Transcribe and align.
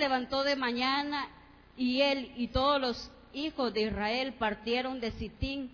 levantó 0.00 0.42
de 0.42 0.56
mañana 0.56 1.28
y 1.76 2.00
él 2.00 2.32
y 2.36 2.48
todos 2.48 2.80
los 2.80 3.10
hijos 3.32 3.72
de 3.72 3.82
Israel 3.82 4.34
partieron 4.38 4.98
de 4.98 5.12
Sitín 5.12 5.70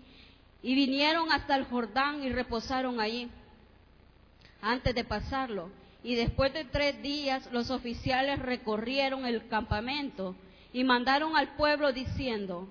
y 0.62 0.74
vinieron 0.74 1.32
hasta 1.32 1.56
el 1.56 1.64
Jordán 1.64 2.22
y 2.22 2.28
reposaron 2.28 3.00
allí 3.00 3.30
antes 4.60 4.94
de 4.94 5.04
pasarlo. 5.04 5.70
Y 6.02 6.16
después 6.16 6.52
de 6.52 6.64
tres 6.64 7.00
días 7.02 7.48
los 7.52 7.70
oficiales 7.70 8.38
recorrieron 8.40 9.24
el 9.24 9.48
campamento 9.48 10.36
y 10.72 10.84
mandaron 10.84 11.36
al 11.36 11.56
pueblo 11.56 11.92
diciendo, 11.92 12.68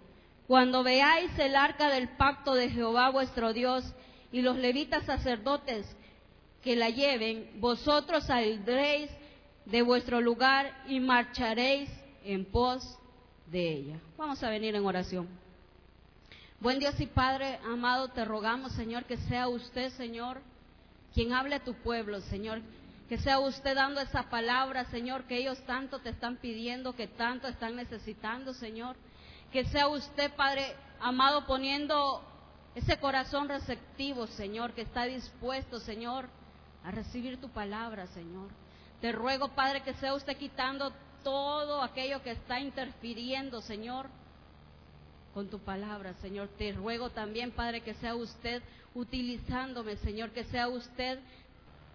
cuando 0.48 0.84
veáis 0.84 1.38
el 1.40 1.56
arca 1.56 1.90
del 1.90 2.10
pacto 2.10 2.54
de 2.54 2.70
Jehová 2.70 3.10
vuestro 3.10 3.54
Dios 3.54 3.84
y 4.32 4.42
los 4.42 4.58
levitas 4.58 5.06
sacerdotes 5.06 5.88
que 6.62 6.76
la 6.76 6.90
lleven, 6.90 7.50
vosotros 7.60 8.26
saldréis 8.26 9.10
de 9.66 9.82
vuestro 9.82 10.22
lugar 10.22 10.84
y 10.88 11.00
marcharéis 11.00 11.90
en 12.24 12.46
pos 12.46 12.98
de 13.48 13.74
ella. 13.74 14.00
Vamos 14.18 14.42
a 14.44 14.50
venir 14.50 14.76
en 14.76 14.86
oración. 14.86 15.28
Buen 16.60 16.80
Dios 16.80 17.00
y 17.00 17.06
Padre 17.06 17.60
amado, 17.66 18.08
te 18.10 18.26
rogamos, 18.26 18.72
Señor, 18.74 19.06
que 19.06 19.18
sea 19.18 19.48
usted, 19.48 19.92
Señor, 19.92 20.42
quien 21.14 21.34
hable 21.34 21.56
a 21.56 21.64
tu 21.64 21.74
pueblo, 21.74 22.22
Señor. 22.22 22.62
Que 23.10 23.20
sea 23.20 23.40
usted 23.40 23.76
dando 23.76 24.02
esa 24.02 24.30
palabra, 24.30 24.86
Señor, 24.86 25.26
que 25.26 25.38
ellos 25.38 25.60
tanto 25.68 26.00
te 26.00 26.10
están 26.10 26.38
pidiendo, 26.38 26.96
que 26.96 27.08
tanto 27.08 27.48
están 27.48 27.76
necesitando, 27.76 28.54
Señor. 28.54 28.96
Que 29.52 29.66
sea 29.66 29.88
usted, 29.88 30.34
Padre 30.34 30.76
amado, 31.00 31.46
poniendo 31.46 32.24
ese 32.74 32.98
corazón 32.98 33.48
receptivo, 33.48 34.26
Señor, 34.28 34.74
que 34.74 34.82
está 34.82 35.04
dispuesto, 35.04 35.80
Señor, 35.80 36.28
a 36.84 36.92
recibir 36.92 37.40
tu 37.40 37.50
palabra, 37.50 38.08
Señor. 38.08 38.50
Te 39.02 39.12
ruego, 39.12 39.50
Padre, 39.50 39.82
que 39.82 39.94
sea 39.96 40.14
usted 40.14 40.38
quitando 40.38 40.92
todo 41.24 41.82
aquello 41.82 42.22
que 42.22 42.32
está 42.32 42.60
interfiriendo, 42.60 43.62
Señor, 43.62 44.08
con 45.34 45.50
tu 45.50 45.60
palabra, 45.60 46.14
Señor. 46.22 46.50
Te 46.58 46.72
ruego 46.72 47.10
también, 47.10 47.52
Padre, 47.52 47.82
que 47.82 47.94
sea 47.96 48.16
usted 48.16 48.62
utilizándome, 48.94 49.98
Señor, 49.98 50.32
que 50.32 50.46
sea 50.46 50.68
usted 50.70 51.20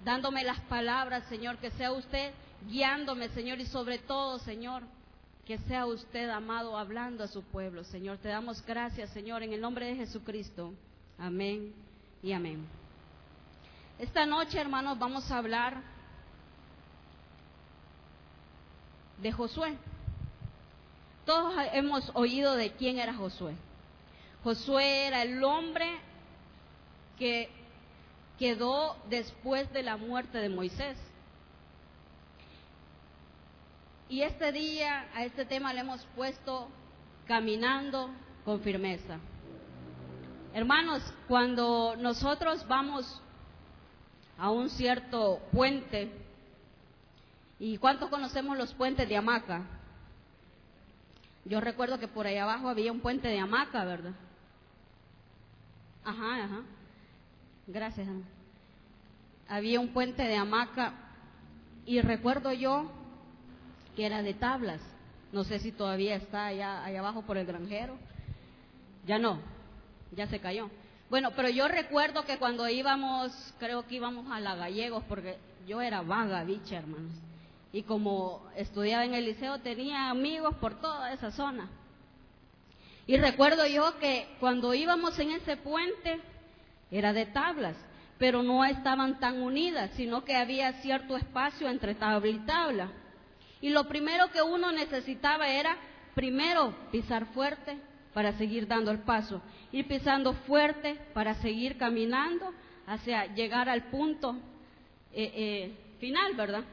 dándome 0.04 0.44
las 0.44 0.60
palabras, 0.62 1.24
Señor, 1.28 1.58
que 1.58 1.70
sea 1.72 1.92
usted 1.92 2.32
guiándome, 2.68 3.28
Señor, 3.30 3.58
y 3.60 3.66
sobre 3.66 3.98
todo, 3.98 4.38
Señor, 4.40 4.82
que 5.46 5.58
sea 5.58 5.86
usted, 5.86 6.28
amado, 6.28 6.76
hablando 6.76 7.24
a 7.24 7.28
su 7.28 7.42
pueblo, 7.42 7.84
Señor. 7.84 8.18
Te 8.18 8.28
damos 8.28 8.64
gracias, 8.64 9.10
Señor, 9.10 9.42
en 9.42 9.52
el 9.52 9.60
nombre 9.60 9.86
de 9.86 9.96
Jesucristo. 9.96 10.72
Amén 11.18 11.72
y 12.22 12.32
amén. 12.32 12.66
Esta 13.98 14.26
noche, 14.26 14.58
hermanos, 14.58 14.98
vamos 14.98 15.30
a 15.30 15.38
hablar 15.38 15.82
de 19.22 19.32
Josué. 19.32 19.76
Todos 21.24 21.54
hemos 21.72 22.10
oído 22.14 22.54
de 22.54 22.72
quién 22.72 22.98
era 22.98 23.14
Josué. 23.14 23.54
Josué 24.42 25.06
era 25.06 25.22
el 25.22 25.42
hombre 25.44 25.86
que 27.18 27.50
quedó 28.38 28.96
después 29.08 29.70
de 29.72 29.82
la 29.82 29.96
muerte 29.96 30.38
de 30.38 30.48
Moisés. 30.48 30.96
Y 34.08 34.22
este 34.22 34.50
día 34.50 35.06
a 35.14 35.24
este 35.24 35.44
tema 35.44 35.72
le 35.72 35.80
hemos 35.80 36.04
puesto 36.16 36.68
caminando 37.26 38.10
con 38.44 38.60
firmeza. 38.60 39.18
Hermanos, 40.52 41.00
cuando 41.28 41.94
nosotros 41.96 42.66
vamos 42.66 43.22
a 44.36 44.50
un 44.50 44.68
cierto 44.68 45.40
puente, 45.52 46.10
¿y 47.60 47.76
cuántos 47.76 48.08
conocemos 48.08 48.58
los 48.58 48.74
puentes 48.74 49.08
de 49.08 49.16
hamaca? 49.16 49.62
Yo 51.44 51.60
recuerdo 51.60 51.98
que 51.98 52.08
por 52.08 52.26
ahí 52.26 52.38
abajo 52.38 52.68
había 52.68 52.90
un 52.90 53.00
puente 53.00 53.28
de 53.28 53.38
hamaca, 53.38 53.84
¿verdad? 53.84 54.14
Ajá, 56.04 56.44
ajá. 56.44 56.62
Gracias. 57.66 58.08
Había 59.48 59.78
un 59.78 59.92
puente 59.92 60.22
de 60.22 60.36
hamaca 60.36 60.94
y 61.84 62.00
recuerdo 62.00 62.52
yo 62.52 62.90
que 63.94 64.06
era 64.06 64.22
de 64.22 64.34
tablas. 64.34 64.80
No 65.32 65.44
sé 65.44 65.58
si 65.58 65.70
todavía 65.70 66.16
está 66.16 66.46
allá, 66.46 66.84
allá 66.84 66.98
abajo 67.00 67.22
por 67.22 67.36
el 67.36 67.46
granjero. 67.46 67.96
Ya 69.06 69.18
no, 69.18 69.38
ya 70.12 70.26
se 70.26 70.40
cayó. 70.40 70.70
Bueno, 71.08 71.30
pero 71.34 71.48
yo 71.48 71.68
recuerdo 71.68 72.24
que 72.24 72.38
cuando 72.38 72.68
íbamos, 72.68 73.32
creo 73.58 73.86
que 73.86 73.96
íbamos 73.96 74.30
a 74.30 74.40
la 74.40 74.54
Gallegos, 74.54 75.04
porque 75.08 75.38
yo 75.66 75.80
era 75.80 76.02
vaga, 76.02 76.44
bicha, 76.44 76.76
hermanos. 76.76 77.12
Y 77.72 77.82
como 77.82 78.48
estudiaba 78.56 79.04
en 79.04 79.14
el 79.14 79.26
liceo, 79.26 79.60
tenía 79.60 80.10
amigos 80.10 80.56
por 80.56 80.80
toda 80.80 81.12
esa 81.12 81.30
zona. 81.30 81.68
Y 83.06 83.16
recuerdo 83.16 83.66
yo 83.66 83.98
que 83.98 84.28
cuando 84.40 84.74
íbamos 84.74 85.18
en 85.18 85.32
ese 85.32 85.56
puente, 85.56 86.20
era 86.90 87.12
de 87.12 87.26
tablas, 87.26 87.76
pero 88.18 88.42
no 88.42 88.64
estaban 88.64 89.18
tan 89.20 89.40
unidas, 89.40 89.90
sino 89.96 90.24
que 90.24 90.36
había 90.36 90.72
cierto 90.74 91.16
espacio 91.16 91.68
entre 91.68 91.94
tabla 91.94 92.28
y 92.28 92.38
tabla. 92.40 92.88
Y 93.60 93.70
lo 93.70 93.84
primero 93.84 94.30
que 94.30 94.42
uno 94.42 94.72
necesitaba 94.72 95.48
era, 95.48 95.76
primero, 96.14 96.74
pisar 96.90 97.26
fuerte 97.26 97.78
para 98.12 98.32
seguir 98.32 98.66
dando 98.66 98.90
el 98.90 98.98
paso, 98.98 99.40
ir 99.72 99.86
pisando 99.86 100.32
fuerte 100.32 100.96
para 101.14 101.34
seguir 101.34 101.78
caminando 101.78 102.52
hacia 102.86 103.26
llegar 103.34 103.68
al 103.68 103.84
punto 103.84 104.36
eh, 105.12 105.32
eh, 105.34 105.74
final, 105.98 106.34
¿verdad? 106.34 106.64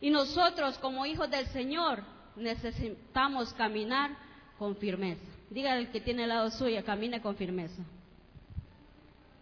Y 0.00 0.10
nosotros 0.10 0.78
como 0.78 1.06
hijos 1.06 1.30
del 1.30 1.46
Señor 1.48 2.02
necesitamos 2.36 3.52
caminar 3.54 4.16
con 4.58 4.76
firmeza. 4.76 5.22
Diga 5.50 5.76
el 5.76 5.90
que 5.90 6.00
tiene 6.00 6.24
el 6.24 6.28
lado 6.28 6.50
suyo, 6.50 6.84
camine 6.84 7.20
con 7.20 7.36
firmeza. 7.36 7.82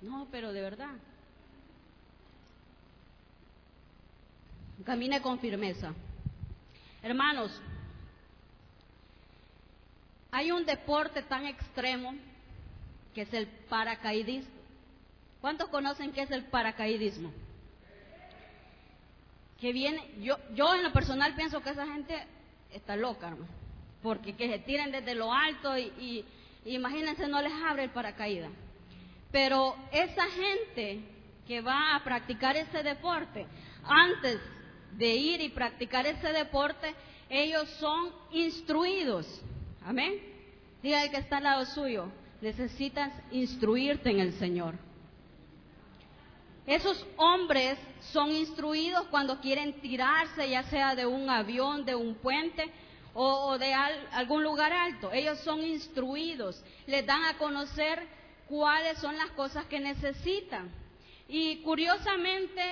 No, 0.03 0.29
pero 0.31 0.53
de 0.53 0.61
verdad. 0.61 0.95
Camine 4.85 5.21
con 5.21 5.39
firmeza. 5.39 5.93
Hermanos, 7.03 7.51
hay 10.31 10.53
un 10.53 10.65
deporte 10.65 11.23
tan 11.23 11.47
extremo 11.47 12.15
que 13.15 13.23
es 13.23 13.33
el 13.33 13.47
paracaidismo. 13.69 14.51
¿Cuántos 15.41 15.69
conocen 15.69 16.13
qué 16.13 16.23
es 16.23 16.31
el 16.31 16.45
paracaidismo? 16.45 17.33
Que 19.61 19.73
viene, 19.73 20.03
yo, 20.21 20.37
yo 20.55 20.75
en 20.75 20.83
lo 20.83 20.93
personal 20.93 21.35
pienso 21.35 21.63
que 21.63 21.71
esa 21.71 21.87
gente 21.87 22.15
está 22.71 22.97
loca, 22.97 23.29
hermano, 23.29 23.49
porque 24.03 24.35
que 24.37 24.49
se 24.49 24.59
tiren 24.61 24.93
desde 24.93 25.15
lo 25.15 25.33
alto 25.33 25.77
y, 25.79 26.25
imagínense 26.65 27.27
no 27.29 27.41
les 27.41 27.53
abre 27.53 27.85
el 27.85 27.91
paracaídas. 27.91 28.51
Pero 29.33 29.77
esa 29.93 30.25
gente 30.27 31.01
que 31.47 31.61
va 31.61 31.95
a 31.95 32.05
practicar 32.05 32.57
ese 32.57 32.83
deporte, 32.83 33.47
antes 33.85 34.41
de 34.93 35.15
ir 35.15 35.41
y 35.41 35.49
practicar 35.49 36.07
ese 36.07 36.33
deporte, 36.33 36.95
ellos 37.29 37.69
son 37.79 38.11
instruidos. 38.33 39.27
Amén. 39.85 40.15
Diga 40.83 41.09
que 41.09 41.17
está 41.17 41.39
al 41.39 41.45
lado 41.45 41.65
suyo, 41.67 42.11
necesitas 42.41 43.13
instruirte 43.31 44.11
en 44.11 44.21
el 44.21 44.33
Señor. 44.35 44.75
Esos 46.67 47.07
hombres 47.17 47.79
son 48.13 48.31
instruidos 48.33 49.07
cuando 49.07 49.41
quieren 49.41 49.81
tirarse, 49.81 50.51
ya 50.51 50.65
sea 50.65 50.97
de 50.97 51.07
un 51.07 51.31
avión, 51.31 51.85
de 51.85 51.95
un 51.95 52.17
puente 52.17 52.69
o, 53.15 53.57
de 53.57 53.73
algún 53.73 54.43
lugar 54.43 54.73
alto. 54.73 55.13
Ellos 55.13 55.39
son 55.41 55.63
instruidos, 55.63 56.63
les 56.87 57.07
dan 57.07 57.25
a 57.25 57.39
conocer 57.39 58.07
cuáles 58.49 58.99
son 58.99 59.17
las 59.17 59.31
cosas 59.31 59.65
que 59.67 59.79
necesitan. 59.79 60.71
Y 61.29 61.63
curiosamente, 61.63 62.63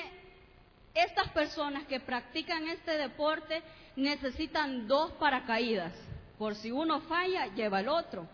estas 0.92 1.28
personas 1.30 1.86
que 1.86 2.00
practican 2.00 2.68
este 2.68 2.98
deporte 2.98 3.62
necesitan 3.94 4.88
dos 4.88 5.12
paracaídas. 5.12 5.92
Por 6.36 6.56
si 6.56 6.72
uno 6.72 7.00
falla, 7.02 7.46
lleva 7.54 7.78
el 7.78 7.88
otro. 7.88 8.28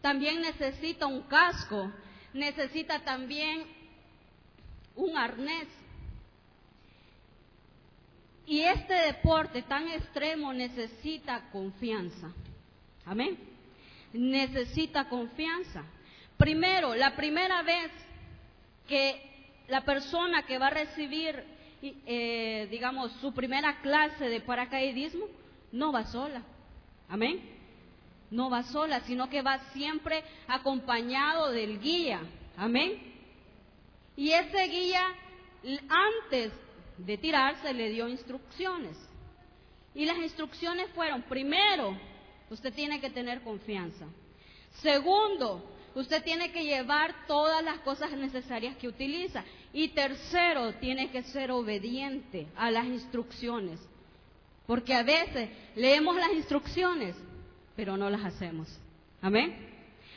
También 0.00 0.40
necesita 0.40 1.06
un 1.06 1.22
casco, 1.22 1.92
necesita 2.32 3.00
también 3.00 3.77
un 4.98 5.16
arnés. 5.16 5.68
Y 8.46 8.60
este 8.60 8.94
deporte 8.94 9.62
tan 9.62 9.88
extremo 9.88 10.52
necesita 10.52 11.50
confianza. 11.50 12.32
Amén. 13.04 13.38
Necesita 14.12 15.08
confianza. 15.08 15.84
Primero, 16.36 16.94
la 16.94 17.14
primera 17.14 17.62
vez 17.62 17.90
que 18.86 19.62
la 19.68 19.82
persona 19.84 20.44
que 20.46 20.58
va 20.58 20.68
a 20.68 20.70
recibir, 20.70 21.44
eh, 21.82 22.66
digamos, 22.70 23.12
su 23.20 23.32
primera 23.32 23.80
clase 23.82 24.28
de 24.28 24.40
paracaidismo, 24.40 25.26
no 25.72 25.92
va 25.92 26.06
sola. 26.06 26.42
Amén. 27.08 27.40
No 28.30 28.50
va 28.50 28.62
sola, 28.62 29.00
sino 29.00 29.28
que 29.28 29.42
va 29.42 29.58
siempre 29.72 30.24
acompañado 30.48 31.50
del 31.50 31.80
guía. 31.80 32.20
Amén. 32.56 33.17
Y 34.18 34.32
ese 34.32 34.64
guía, 34.64 35.14
antes 35.88 36.52
de 36.96 37.18
tirarse, 37.18 37.72
le 37.72 37.88
dio 37.90 38.08
instrucciones. 38.08 38.96
Y 39.94 40.06
las 40.06 40.18
instrucciones 40.18 40.90
fueron, 40.90 41.22
primero, 41.22 41.96
usted 42.50 42.74
tiene 42.74 43.00
que 43.00 43.10
tener 43.10 43.42
confianza. 43.42 44.06
Segundo, 44.82 45.64
usted 45.94 46.24
tiene 46.24 46.50
que 46.50 46.64
llevar 46.64 47.28
todas 47.28 47.62
las 47.62 47.78
cosas 47.78 48.10
necesarias 48.10 48.76
que 48.78 48.88
utiliza. 48.88 49.44
Y 49.72 49.90
tercero, 49.90 50.74
tiene 50.80 51.12
que 51.12 51.22
ser 51.22 51.52
obediente 51.52 52.48
a 52.56 52.72
las 52.72 52.86
instrucciones. 52.86 53.78
Porque 54.66 54.94
a 54.94 55.04
veces 55.04 55.48
leemos 55.76 56.16
las 56.16 56.32
instrucciones, 56.32 57.14
pero 57.76 57.96
no 57.96 58.10
las 58.10 58.24
hacemos. 58.24 58.66
Amén. 59.22 59.68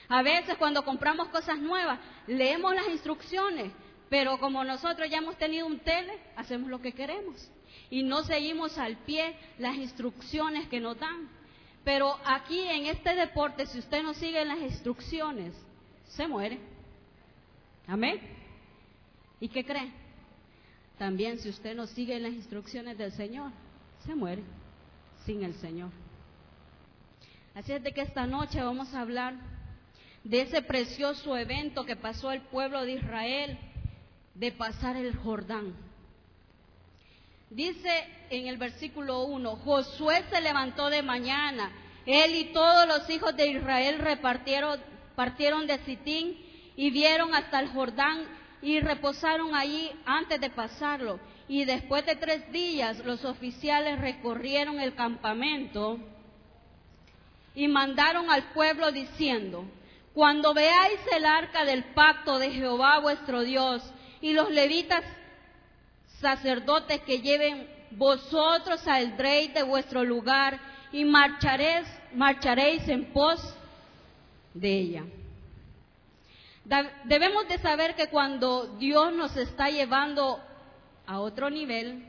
A 0.09 0.24
veces 0.24 0.57
cuando 0.57 0.83
compramos 0.83 1.30
cosas 1.30 1.59
nuevas, 1.59 2.00
leemos 2.25 2.74
las 2.74 2.88
instrucciones, 2.89 3.71
pero 4.11 4.37
como 4.39 4.61
nosotros 4.65 5.09
ya 5.09 5.19
hemos 5.19 5.37
tenido 5.37 5.65
un 5.65 5.79
tele, 5.79 6.11
hacemos 6.35 6.69
lo 6.69 6.81
que 6.81 6.91
queremos. 6.91 7.49
Y 7.89 8.03
no 8.03 8.25
seguimos 8.25 8.77
al 8.77 8.97
pie 8.97 9.37
las 9.57 9.77
instrucciones 9.77 10.67
que 10.67 10.81
nos 10.81 10.99
dan. 10.99 11.29
Pero 11.85 12.17
aquí 12.25 12.59
en 12.59 12.87
este 12.87 13.15
deporte, 13.15 13.65
si 13.67 13.79
usted 13.79 14.03
no 14.03 14.13
sigue 14.13 14.43
las 14.43 14.59
instrucciones, 14.59 15.55
se 16.09 16.27
muere. 16.27 16.59
Amén. 17.87 18.19
¿Y 19.39 19.47
qué 19.47 19.63
cree? 19.63 19.93
También 20.97 21.39
si 21.39 21.47
usted 21.47 21.73
no 21.73 21.87
sigue 21.87 22.19
las 22.19 22.33
instrucciones 22.33 22.97
del 22.97 23.13
Señor, 23.13 23.53
se 24.05 24.13
muere 24.13 24.43
sin 25.25 25.41
el 25.41 25.53
Señor. 25.53 25.91
Así 27.55 27.71
es 27.71 27.81
de 27.81 27.93
que 27.93 28.01
esta 28.01 28.27
noche 28.27 28.61
vamos 28.61 28.93
a 28.93 28.99
hablar 28.99 29.35
de 30.25 30.41
ese 30.41 30.61
precioso 30.61 31.37
evento 31.37 31.85
que 31.85 31.95
pasó 31.95 32.33
el 32.33 32.41
pueblo 32.41 32.83
de 32.83 32.95
Israel 32.95 33.57
de 34.33 34.51
pasar 34.51 34.95
el 34.95 35.16
Jordán. 35.16 35.74
Dice 37.50 37.89
en 38.30 38.48
el 38.48 38.57
versículo 38.57 39.24
1, 39.24 39.57
Josué 39.57 40.24
se 40.30 40.42
levantó 40.42 40.89
de 40.89 41.04
mañana, 41.04 41.72
él 42.06 42.36
y 42.36 42.45
todos 42.45 42.88
los 42.88 43.10
hijos 43.10 43.36
de 43.36 43.48
Israel 43.48 44.00
repartieron, 44.00 44.80
partieron 45.16 45.68
de 45.68 45.78
Sitín 45.80 46.38
y 46.75 46.89
vieron 46.92 47.36
hasta 47.36 47.60
el 47.60 47.68
Jordán 47.69 48.25
y 48.62 48.80
reposaron 48.80 49.56
allí 49.56 49.92
antes 50.06 50.39
de 50.39 50.50
pasarlo. 50.50 51.19
Y 51.48 51.66
después 51.66 52.06
de 52.06 52.16
tres 52.16 52.51
días 52.51 53.00
los 53.00 53.25
oficiales 53.25 54.00
recorrieron 54.00 54.80
el 54.80 54.95
campamento 54.95 56.00
y 57.54 57.68
mandaron 57.68 58.31
al 58.31 58.54
pueblo 58.54 58.92
diciendo, 58.92 59.66
cuando 60.13 60.54
veáis 60.54 61.00
el 61.16 61.25
arca 61.25 61.66
del 61.66 61.83
pacto 61.94 62.39
de 62.39 62.51
Jehová 62.51 63.00
vuestro 63.00 63.42
Dios 63.42 63.83
y 64.21 64.33
los 64.33 64.50
levitas 64.51 65.03
sacerdotes 66.19 67.01
que 67.01 67.21
lleven 67.21 67.68
vosotros 67.91 68.88
al 68.88 69.18
rey 69.18 69.50
de 69.50 69.63
vuestro 69.63 70.03
lugar 70.03 70.59
y 70.91 71.03
marcharéis, 71.03 71.88
marcharéis 72.13 72.88
en 72.88 73.12
pos 73.12 73.41
de 74.53 74.79
ella. 74.79 75.03
Debemos 77.06 77.47
de 77.47 77.57
saber 77.57 77.95
que 77.95 78.07
cuando 78.07 78.77
Dios 78.77 79.13
nos 79.13 79.35
está 79.35 79.69
llevando 79.69 80.39
a 81.06 81.19
otro 81.19 81.50
nivel, 81.50 82.06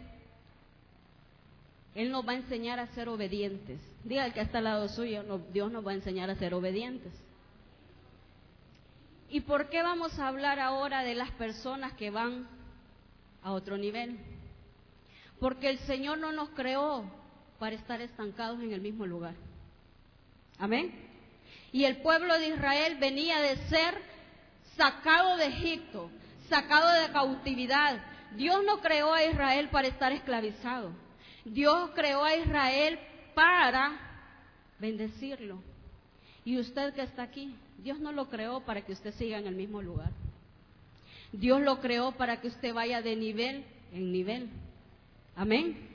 Él 1.94 2.10
nos 2.10 2.26
va 2.26 2.32
a 2.32 2.36
enseñar 2.36 2.78
a 2.78 2.86
ser 2.88 3.08
obedientes. 3.08 3.80
Diga 4.04 4.30
que 4.30 4.40
está 4.40 4.58
al 4.58 4.64
lado 4.64 4.88
suyo, 4.88 5.24
Dios 5.52 5.72
nos 5.72 5.86
va 5.86 5.92
a 5.92 5.94
enseñar 5.94 6.28
a 6.30 6.36
ser 6.36 6.54
obedientes. 6.54 7.12
¿Y 9.32 9.40
por 9.40 9.70
qué 9.70 9.82
vamos 9.82 10.18
a 10.18 10.28
hablar 10.28 10.60
ahora 10.60 11.02
de 11.02 11.14
las 11.14 11.30
personas 11.30 11.94
que 11.94 12.10
van 12.10 12.46
a 13.42 13.52
otro 13.52 13.78
nivel? 13.78 14.18
Porque 15.40 15.70
el 15.70 15.78
Señor 15.78 16.18
no 16.18 16.32
nos 16.32 16.50
creó 16.50 17.10
para 17.58 17.74
estar 17.74 18.02
estancados 18.02 18.60
en 18.60 18.74
el 18.74 18.82
mismo 18.82 19.06
lugar. 19.06 19.32
Amén. 20.58 20.92
Y 21.72 21.84
el 21.84 22.02
pueblo 22.02 22.38
de 22.38 22.48
Israel 22.48 22.98
venía 23.00 23.40
de 23.40 23.56
ser 23.68 23.94
sacado 24.76 25.38
de 25.38 25.46
Egipto, 25.46 26.10
sacado 26.50 26.90
de 27.00 27.10
cautividad. 27.10 28.04
Dios 28.36 28.62
no 28.66 28.82
creó 28.82 29.14
a 29.14 29.24
Israel 29.24 29.70
para 29.70 29.88
estar 29.88 30.12
esclavizado. 30.12 30.92
Dios 31.46 31.90
creó 31.94 32.22
a 32.22 32.36
Israel 32.36 33.00
para 33.34 33.98
bendecirlo. 34.78 35.71
Y 36.44 36.58
usted 36.58 36.92
que 36.94 37.02
está 37.02 37.22
aquí, 37.22 37.54
Dios 37.78 38.00
no 38.00 38.12
lo 38.12 38.28
creó 38.28 38.60
para 38.60 38.82
que 38.82 38.92
usted 38.92 39.14
siga 39.14 39.38
en 39.38 39.46
el 39.46 39.54
mismo 39.54 39.80
lugar. 39.80 40.10
Dios 41.32 41.62
lo 41.62 41.80
creó 41.80 42.12
para 42.12 42.40
que 42.40 42.48
usted 42.48 42.74
vaya 42.74 43.00
de 43.00 43.16
nivel 43.16 43.64
en 43.92 44.12
nivel. 44.12 44.48
Amén. 45.36 45.88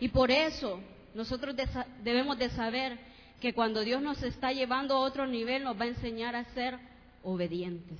Y 0.00 0.08
por 0.08 0.30
eso 0.30 0.80
nosotros 1.14 1.54
debemos 2.02 2.38
de 2.38 2.50
saber 2.50 2.98
que 3.40 3.52
cuando 3.52 3.80
Dios 3.82 4.02
nos 4.02 4.22
está 4.22 4.52
llevando 4.52 4.94
a 4.94 5.00
otro 5.00 5.26
nivel 5.26 5.64
nos 5.64 5.78
va 5.78 5.84
a 5.84 5.88
enseñar 5.88 6.34
a 6.34 6.44
ser 6.54 6.78
obedientes. 7.22 7.98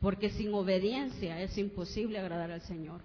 Porque 0.00 0.30
sin 0.30 0.52
obediencia 0.52 1.40
es 1.40 1.56
imposible 1.56 2.18
agradar 2.18 2.50
al 2.50 2.60
Señor. 2.62 3.00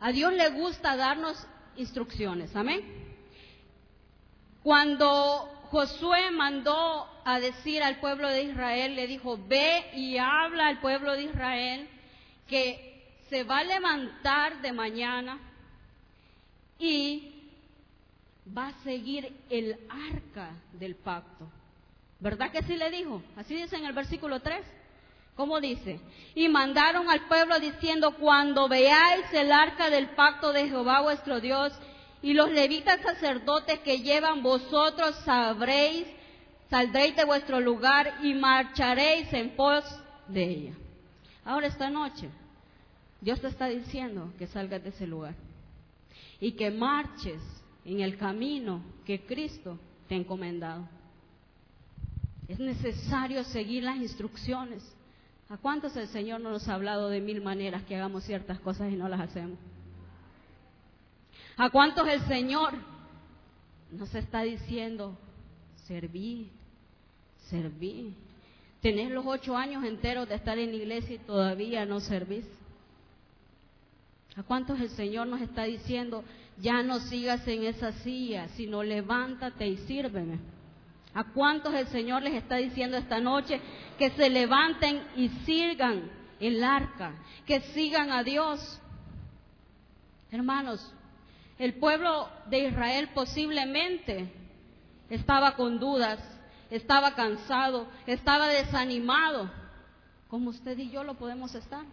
A 0.00 0.12
Dios 0.12 0.32
le 0.32 0.48
gusta 0.50 0.96
darnos 0.96 1.36
instrucciones. 1.76 2.54
Amén. 2.56 2.82
Cuando 4.62 5.55
Josué 5.70 6.30
mandó 6.30 7.08
a 7.24 7.40
decir 7.40 7.82
al 7.82 7.98
pueblo 8.00 8.28
de 8.28 8.44
Israel, 8.44 8.94
le 8.94 9.06
dijo, 9.06 9.38
ve 9.46 9.90
y 9.94 10.18
habla 10.18 10.68
al 10.68 10.80
pueblo 10.80 11.12
de 11.12 11.24
Israel 11.24 11.88
que 12.48 13.04
se 13.28 13.44
va 13.44 13.58
a 13.58 13.64
levantar 13.64 14.60
de 14.62 14.72
mañana 14.72 15.38
y 16.78 17.32
va 18.56 18.68
a 18.68 18.82
seguir 18.84 19.32
el 19.50 19.76
arca 19.88 20.50
del 20.72 20.94
pacto. 20.94 21.48
¿Verdad 22.20 22.50
que 22.50 22.62
sí 22.62 22.76
le 22.76 22.90
dijo? 22.90 23.22
Así 23.36 23.54
dice 23.54 23.76
en 23.76 23.86
el 23.86 23.92
versículo 23.92 24.40
3. 24.40 24.64
¿Cómo 25.34 25.60
dice? 25.60 26.00
Y 26.34 26.48
mandaron 26.48 27.10
al 27.10 27.26
pueblo 27.26 27.58
diciendo, 27.60 28.14
cuando 28.14 28.68
veáis 28.68 29.30
el 29.34 29.52
arca 29.52 29.90
del 29.90 30.08
pacto 30.10 30.52
de 30.52 30.68
Jehová 30.68 31.02
vuestro 31.02 31.40
Dios 31.40 31.72
y 32.22 32.32
los 32.34 32.50
levitas 32.50 33.00
sacerdotes 33.02 33.80
que 33.80 34.00
llevan 34.00 34.42
vosotros 34.42 35.14
sabréis, 35.24 36.06
saldréis 36.70 37.16
de 37.16 37.24
vuestro 37.24 37.60
lugar 37.60 38.18
y 38.22 38.34
marcharéis 38.34 39.32
en 39.32 39.50
pos 39.54 39.84
de 40.28 40.44
ella. 40.44 40.72
Ahora 41.44 41.68
esta 41.68 41.90
noche, 41.90 42.28
Dios 43.20 43.40
te 43.40 43.48
está 43.48 43.68
diciendo 43.68 44.32
que 44.38 44.46
salgas 44.46 44.82
de 44.82 44.90
ese 44.90 45.06
lugar 45.06 45.34
y 46.40 46.52
que 46.52 46.70
marches 46.70 47.40
en 47.84 48.00
el 48.00 48.16
camino 48.16 48.82
que 49.04 49.24
Cristo 49.24 49.78
te 50.08 50.14
ha 50.14 50.18
encomendado. 50.18 50.88
Es 52.48 52.58
necesario 52.58 53.42
seguir 53.44 53.84
las 53.84 53.96
instrucciones. 53.96 54.82
¿A 55.48 55.56
cuántos 55.56 55.96
el 55.96 56.08
Señor 56.08 56.40
no 56.40 56.50
nos 56.50 56.68
ha 56.68 56.74
hablado 56.74 57.08
de 57.08 57.20
mil 57.20 57.40
maneras 57.40 57.84
que 57.84 57.94
hagamos 57.94 58.24
ciertas 58.24 58.58
cosas 58.60 58.92
y 58.92 58.96
no 58.96 59.08
las 59.08 59.20
hacemos? 59.20 59.58
¿A 61.56 61.70
cuántos 61.70 62.06
el 62.06 62.20
Señor 62.22 62.74
nos 63.90 64.14
está 64.14 64.42
diciendo, 64.42 65.16
serví, 65.86 66.50
serví? 67.48 68.14
Tenés 68.82 69.10
los 69.10 69.24
ocho 69.26 69.56
años 69.56 69.82
enteros 69.84 70.28
de 70.28 70.34
estar 70.34 70.58
en 70.58 70.70
la 70.70 70.76
iglesia 70.76 71.14
y 71.14 71.18
todavía 71.18 71.86
no 71.86 72.00
servís. 72.00 72.44
¿A 74.36 74.42
cuántos 74.42 74.78
el 74.80 74.90
Señor 74.90 75.28
nos 75.28 75.40
está 75.40 75.64
diciendo, 75.64 76.22
ya 76.58 76.82
no 76.82 77.00
sigas 77.00 77.48
en 77.48 77.64
esa 77.64 77.92
silla, 77.92 78.48
sino 78.48 78.82
levántate 78.82 79.66
y 79.66 79.78
sírveme? 79.78 80.38
¿A 81.14 81.24
cuántos 81.24 81.72
el 81.72 81.86
Señor 81.86 82.22
les 82.22 82.34
está 82.34 82.56
diciendo 82.56 82.98
esta 82.98 83.18
noche 83.18 83.62
que 83.98 84.10
se 84.10 84.28
levanten 84.28 85.02
y 85.16 85.30
sirvan 85.46 86.10
el 86.38 86.62
arca, 86.62 87.14
que 87.46 87.60
sigan 87.60 88.12
a 88.12 88.22
Dios? 88.22 88.78
Hermanos, 90.30 90.92
el 91.58 91.74
pueblo 91.74 92.28
de 92.46 92.68
Israel 92.68 93.10
posiblemente 93.14 94.30
estaba 95.08 95.56
con 95.56 95.78
dudas, 95.78 96.18
estaba 96.70 97.14
cansado, 97.14 97.86
estaba 98.06 98.48
desanimado, 98.48 99.50
como 100.28 100.50
usted 100.50 100.76
y 100.78 100.90
yo 100.90 101.04
lo 101.04 101.14
podemos 101.14 101.54
estar. 101.54 101.84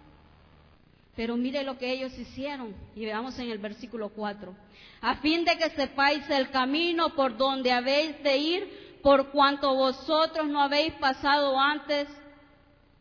Pero 1.16 1.38
mire 1.38 1.64
lo 1.64 1.78
que 1.78 1.92
ellos 1.92 2.18
hicieron 2.18 2.76
y 2.96 3.06
veamos 3.06 3.38
en 3.38 3.52
el 3.52 3.60
versículo 3.60 4.10
4. 4.10 4.56
A 5.02 5.16
fin 5.18 5.46
de 5.46 5.58
que 5.58 5.70
sepáis 5.70 6.28
el 6.30 6.50
camino 6.50 7.14
por 7.16 7.38
donde 7.38 7.72
habéis 7.72 8.22
de 8.24 8.38
ir, 8.38 9.00
por 9.04 9.30
cuanto 9.32 9.76
vosotros 9.76 10.48
no 10.48 10.62
habéis 10.62 10.94
pasado 10.94 11.60
antes 11.60 12.08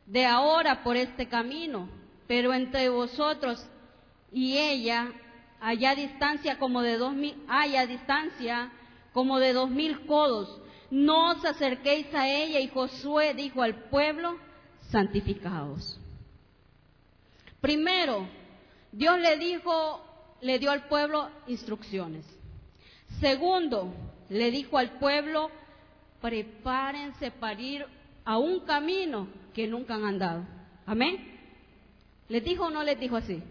de 0.04 0.26
ahora 0.26 0.82
por 0.82 0.96
este 0.96 1.26
camino, 1.26 1.88
pero 2.26 2.52
entre 2.52 2.88
vosotros 2.90 3.64
y 4.30 4.58
ella 4.58 5.10
allá 5.62 5.94
distancia 5.94 6.58
como 6.58 6.82
de 6.82 6.98
dos 6.98 7.14
mil, 7.14 7.34
distancia 7.88 8.70
como 9.12 9.38
de 9.38 9.52
dos 9.52 9.70
mil 9.70 10.04
codos. 10.06 10.60
No 10.90 11.30
os 11.30 11.44
acerquéis 11.44 12.12
a 12.14 12.28
ella. 12.28 12.60
Y 12.60 12.68
Josué 12.68 13.32
dijo 13.34 13.62
al 13.62 13.88
pueblo, 13.88 14.36
santificaos. 14.90 15.98
Primero, 17.60 18.26
Dios 18.90 19.18
le 19.20 19.38
dijo 19.38 20.04
le 20.42 20.58
dio 20.58 20.70
al 20.70 20.88
pueblo 20.88 21.30
instrucciones. 21.46 22.26
Segundo, 23.20 23.94
le 24.28 24.50
dijo 24.50 24.76
al 24.76 24.98
pueblo, 24.98 25.50
prepárense 26.20 27.30
para 27.30 27.60
ir 27.60 27.86
a 28.24 28.38
un 28.38 28.60
camino 28.60 29.28
que 29.54 29.68
nunca 29.68 29.94
han 29.94 30.04
andado. 30.04 30.44
Amén. 30.84 31.16
¿Les 32.28 32.44
dijo 32.44 32.64
o 32.64 32.70
no 32.70 32.82
les 32.82 32.98
dijo 32.98 33.16
así? 33.16 33.42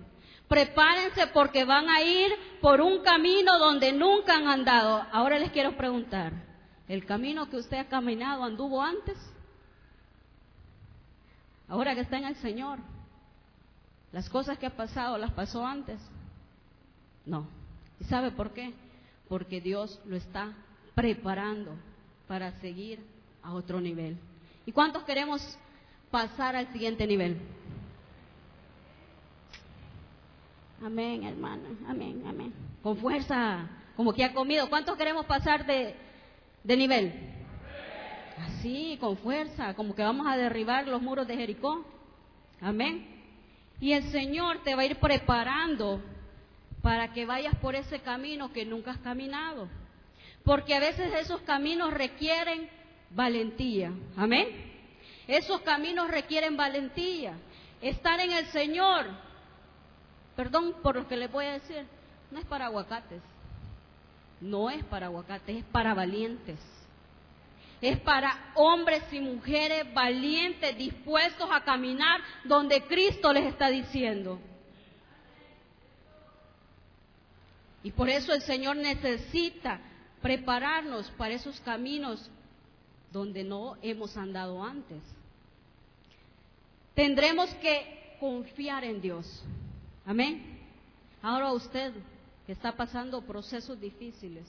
Prepárense 0.52 1.28
porque 1.28 1.64
van 1.64 1.90
a 1.90 2.02
ir 2.02 2.30
por 2.60 2.82
un 2.82 3.02
camino 3.04 3.58
donde 3.58 3.94
nunca 3.94 4.36
han 4.36 4.50
andado. 4.50 5.02
Ahora 5.14 5.40
les 5.40 5.50
quiero 5.50 5.78
preguntar, 5.78 6.34
¿el 6.90 7.06
camino 7.06 7.50
que 7.50 7.56
usted 7.56 7.78
ha 7.78 7.88
caminado 7.88 8.44
anduvo 8.44 8.82
antes? 8.82 9.18
Ahora 11.70 11.96
que 11.96 12.02
está 12.02 12.18
en 12.18 12.26
el 12.26 12.36
Señor, 12.36 12.80
las 14.12 14.30
cosas 14.30 14.58
que 14.58 14.66
ha 14.66 14.76
pasado 14.76 15.18
las 15.18 15.32
pasó 15.32 15.66
antes. 15.66 16.02
No. 17.26 17.48
¿Y 18.02 18.04
sabe 18.04 18.32
por 18.32 18.52
qué? 18.52 18.74
Porque 19.30 19.62
Dios 19.62 20.02
lo 20.06 20.18
está 20.18 20.52
preparando 20.96 21.78
para 22.28 22.60
seguir 22.60 23.00
a 23.42 23.54
otro 23.54 23.80
nivel. 23.80 24.18
¿Y 24.66 24.74
cuántos 24.74 25.04
queremos 25.04 25.58
pasar 26.12 26.58
al 26.58 26.74
siguiente 26.74 27.08
nivel? 27.08 27.40
Amén, 30.84 31.24
hermana. 31.24 31.70
Amén, 31.88 32.24
amén. 32.28 32.54
Con 32.82 32.98
fuerza, 32.98 33.70
como 33.96 34.14
que 34.14 34.24
ha 34.24 34.34
comido. 34.34 34.68
¿Cuántos 34.68 34.98
queremos 34.98 35.28
pasar 35.28 35.64
de, 35.66 35.96
de 36.64 36.76
nivel? 36.76 37.14
Así, 38.40 38.98
con 39.00 39.16
fuerza, 39.18 39.76
como 39.76 39.94
que 39.94 40.02
vamos 40.02 40.26
a 40.26 40.36
derribar 40.36 40.88
los 40.88 41.00
muros 41.00 41.28
de 41.28 41.36
Jericó. 41.36 41.86
Amén. 42.60 43.06
Y 43.80 43.94
el 43.94 44.04
Señor 44.06 44.64
te 44.64 44.74
va 44.74 44.82
a 44.82 44.86
ir 44.86 44.96
preparando 44.98 46.02
para 46.82 47.14
que 47.14 47.28
vayas 47.28 47.56
por 47.58 47.76
ese 47.76 48.00
camino 48.00 48.52
que 48.52 48.66
nunca 48.66 48.92
has 48.92 48.98
caminado. 48.98 49.68
Porque 50.44 50.74
a 50.74 50.80
veces 50.80 51.14
esos 51.14 51.42
caminos 51.42 51.94
requieren 51.94 52.68
valentía. 53.12 53.92
Amén. 54.18 54.48
Esos 55.28 55.62
caminos 55.62 56.10
requieren 56.10 56.58
valentía. 56.58 57.34
Estar 57.82 58.20
en 58.20 58.32
el 58.32 58.46
Señor, 58.48 59.06
perdón 60.36 60.76
por 60.82 60.96
lo 60.96 61.08
que 61.08 61.18
le 61.18 61.28
voy 61.28 61.46
a 61.46 61.54
decir, 61.54 61.86
no 62.32 62.40
es 62.40 62.46
para 62.46 62.66
aguacates. 62.66 63.22
No 64.40 64.70
es 64.70 64.84
para 64.86 65.06
aguacates, 65.06 65.58
es 65.58 65.66
para 65.66 65.94
valientes. 65.94 66.60
Es 67.80 68.00
para 68.00 68.52
hombres 68.56 69.04
y 69.12 69.20
mujeres 69.20 69.92
valientes, 69.94 70.78
dispuestos 70.78 71.50
a 71.52 71.64
caminar 71.64 72.22
donde 72.44 72.84
Cristo 72.84 73.34
les 73.34 73.46
está 73.46 73.70
diciendo. 73.70 74.40
Y 77.84 77.92
por 77.92 78.10
eso 78.10 78.34
el 78.34 78.42
Señor 78.42 78.76
necesita 78.78 79.80
prepararnos 80.22 81.10
para 81.12 81.34
esos 81.34 81.60
caminos 81.62 82.30
donde 83.12 83.44
no 83.44 83.78
hemos 83.82 84.16
andado 84.16 84.64
antes. 84.64 85.02
Tendremos 86.94 87.50
que 87.56 88.16
confiar 88.20 88.84
en 88.84 89.02
Dios. 89.02 89.44
Amén. 90.06 90.60
Ahora 91.22 91.52
usted 91.54 91.94
que 92.46 92.52
está 92.52 92.72
pasando 92.76 93.22
procesos 93.22 93.80
difíciles, 93.80 94.46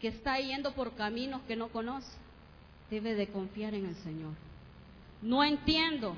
que 0.00 0.08
está 0.08 0.38
yendo 0.38 0.72
por 0.72 0.94
caminos 0.94 1.42
que 1.42 1.56
no 1.56 1.68
conoce, 1.68 2.10
debe 2.90 3.14
de 3.14 3.28
confiar 3.28 3.74
en 3.74 3.86
el 3.86 3.94
Señor. 3.96 4.32
No 5.22 5.44
entiendo, 5.44 6.14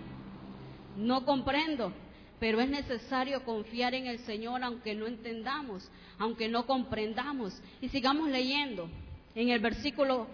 no 0.96 1.24
comprendo, 1.26 1.92
pero 2.40 2.60
es 2.60 2.68
necesario 2.68 3.44
confiar 3.44 3.94
en 3.94 4.06
el 4.06 4.18
Señor 4.20 4.64
aunque 4.64 4.94
no 4.94 5.06
entendamos, 5.06 5.88
aunque 6.18 6.48
no 6.48 6.66
comprendamos. 6.66 7.60
Y 7.82 7.90
sigamos 7.90 8.30
leyendo. 8.30 8.88
En 9.34 9.50
el 9.50 9.60
versículo 9.60 10.26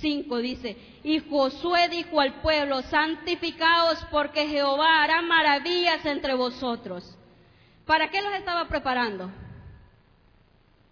5 0.00 0.38
dice, 0.38 0.76
y 1.02 1.18
Josué 1.18 1.88
dijo 1.88 2.20
al 2.20 2.40
pueblo, 2.40 2.82
santificaos 2.82 4.04
porque 4.10 4.46
Jehová 4.46 5.02
hará 5.02 5.22
maravillas 5.22 6.04
entre 6.06 6.34
vosotros. 6.34 7.16
¿Para 7.86 8.10
qué 8.10 8.22
los 8.22 8.32
estaba 8.34 8.66
preparando? 8.68 9.30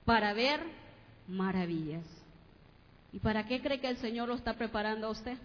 Para 0.05 0.33
ver 0.33 0.61
maravillas. 1.29 2.05
¿Y 3.13 3.19
para 3.19 3.47
qué 3.47 3.61
cree 3.61 3.81
que 3.81 3.89
el 3.89 3.99
Señor 3.99 4.29
lo 4.29 4.35
está 4.35 4.55
preparando 4.55 5.07
a 5.07 5.11
usted? 5.11 5.37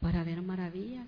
Para 0.00 0.24
ver 0.24 0.40
maravillas. 0.42 1.06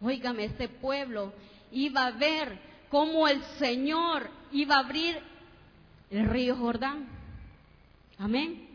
Óigame, 0.00 0.44
este 0.44 0.68
pueblo 0.68 1.32
iba 1.70 2.06
a 2.06 2.10
ver 2.10 2.58
cómo 2.90 3.28
el 3.28 3.42
Señor 3.58 4.28
iba 4.52 4.76
a 4.76 4.80
abrir 4.80 5.18
el 6.10 6.26
río 6.26 6.56
Jordán. 6.56 7.08
Amén. 8.18 8.68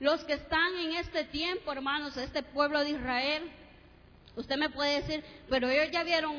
Los 0.00 0.24
que 0.24 0.34
están 0.34 0.74
en 0.76 0.96
este 0.96 1.24
tiempo, 1.24 1.70
hermanos, 1.72 2.16
este 2.16 2.42
pueblo 2.42 2.80
de 2.80 2.90
Israel, 2.90 3.50
usted 4.36 4.56
me 4.56 4.70
puede 4.70 5.00
decir, 5.00 5.24
pero 5.48 5.68
ellos 5.68 5.90
ya 5.92 6.02
vieron 6.02 6.34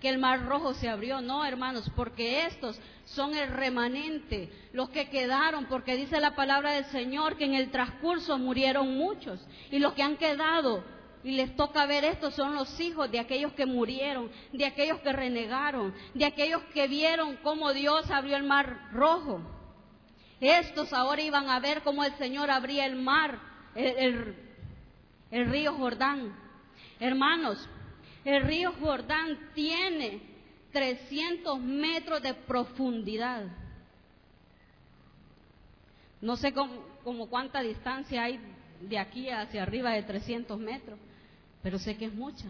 que 0.00 0.08
el 0.08 0.18
mar 0.18 0.46
rojo 0.46 0.74
se 0.74 0.88
abrió. 0.88 1.20
No, 1.20 1.44
hermanos, 1.44 1.90
porque 1.94 2.46
estos 2.46 2.80
son 3.04 3.34
el 3.34 3.48
remanente, 3.48 4.50
los 4.72 4.88
que 4.90 5.08
quedaron, 5.08 5.66
porque 5.66 5.96
dice 5.96 6.20
la 6.20 6.34
palabra 6.34 6.72
del 6.72 6.86
Señor 6.86 7.36
que 7.36 7.44
en 7.44 7.54
el 7.54 7.70
transcurso 7.70 8.38
murieron 8.38 8.96
muchos. 8.96 9.40
Y 9.70 9.78
los 9.78 9.92
que 9.92 10.02
han 10.02 10.16
quedado 10.16 10.82
y 11.22 11.32
les 11.32 11.54
toca 11.54 11.84
ver 11.86 12.04
esto 12.04 12.30
son 12.30 12.54
los 12.54 12.80
hijos 12.80 13.10
de 13.10 13.20
aquellos 13.20 13.52
que 13.52 13.66
murieron, 13.66 14.30
de 14.52 14.64
aquellos 14.64 15.00
que 15.00 15.12
renegaron, 15.12 15.94
de 16.14 16.24
aquellos 16.24 16.62
que 16.72 16.88
vieron 16.88 17.36
cómo 17.42 17.72
Dios 17.72 18.10
abrió 18.10 18.36
el 18.36 18.44
mar 18.44 18.88
rojo. 18.92 19.40
Estos 20.40 20.92
ahora 20.94 21.20
iban 21.20 21.50
a 21.50 21.60
ver 21.60 21.82
cómo 21.82 22.02
el 22.02 22.14
Señor 22.14 22.50
abría 22.50 22.86
el 22.86 22.96
mar, 22.96 23.38
el, 23.74 24.34
río 25.30 25.74
Jordán. 25.74 26.34
Hermanos, 26.98 27.68
el 28.24 28.42
río 28.42 28.72
Jordán 28.80 29.38
tiene 29.54 30.20
300 30.72 31.60
metros 31.60 32.22
de 32.22 32.34
profundidad. 32.34 33.44
No 36.20 36.36
sé 36.36 36.52
cómo, 36.52 37.26
cuánta 37.28 37.62
distancia 37.62 38.24
hay 38.24 38.38
de 38.82 38.98
aquí 38.98 39.30
hacia 39.30 39.62
arriba 39.62 39.92
de 39.92 40.02
300 40.02 40.58
metros, 40.58 40.98
pero 41.62 41.78
sé 41.78 41.96
que 41.96 42.06
es 42.06 42.14
mucha. 42.14 42.46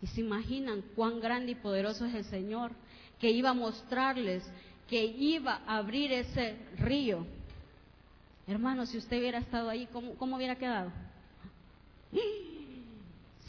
Y 0.00 0.06
se 0.06 0.20
imaginan 0.20 0.82
cuán 0.94 1.20
grande 1.20 1.52
y 1.52 1.56
poderoso 1.56 2.06
es 2.06 2.14
el 2.14 2.24
Señor, 2.24 2.72
que 3.18 3.30
iba 3.30 3.50
a 3.50 3.54
mostrarles 3.54 4.42
que 4.90 5.04
iba 5.04 5.62
a 5.66 5.76
abrir 5.76 6.12
ese 6.12 6.56
río. 6.78 7.24
Hermano, 8.48 8.86
si 8.86 8.98
usted 8.98 9.20
hubiera 9.20 9.38
estado 9.38 9.70
ahí, 9.70 9.86
¿cómo, 9.92 10.16
cómo 10.16 10.36
hubiera 10.36 10.56
quedado? 10.56 10.90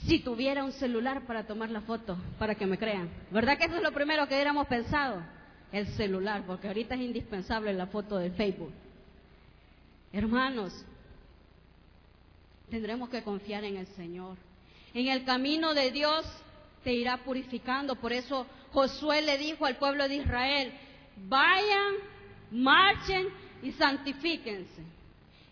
Si 0.08 0.20
tuviera 0.20 0.64
un 0.64 0.72
celular 0.72 1.26
para 1.26 1.46
tomar 1.46 1.70
la 1.70 1.82
foto, 1.82 2.18
para 2.40 2.56
que 2.56 2.66
me 2.66 2.78
crean. 2.78 3.10
¿Verdad 3.30 3.58
que 3.58 3.66
eso 3.66 3.78
es 3.78 3.84
lo 3.84 3.92
primero 3.92 4.28
que 4.28 4.34
hubiéramos 4.34 4.68
pensado? 4.68 5.22
El 5.72 5.88
celular, 5.90 6.44
porque 6.46 6.68
ahorita 6.68 6.96
es 6.96 7.02
indispensable 7.02 7.72
la 7.74 7.88
foto 7.88 8.18
del 8.18 8.34
Facebook. 8.34 8.74
Hermanos, 10.12 10.74
tendremos 12.70 13.10
que 13.10 13.24
confiar 13.24 13.64
en 13.64 13.78
el 13.78 13.88
Señor. 13.88 14.38
En 14.94 15.08
el 15.08 15.24
camino 15.24 15.74
de 15.74 15.92
Dios 15.92 16.26
te 16.84 16.94
irá 16.94 17.18
purificando. 17.18 17.96
Por 17.96 18.12
eso 18.12 18.48
Josué 18.74 19.22
le 19.22 19.38
dijo 19.38 19.66
al 19.66 19.78
pueblo 19.78 20.08
de 20.08 20.16
Israel, 20.16 20.74
vayan, 21.28 21.94
marchen 22.52 23.28
y 23.62 23.72
santifíquense. 23.74 24.84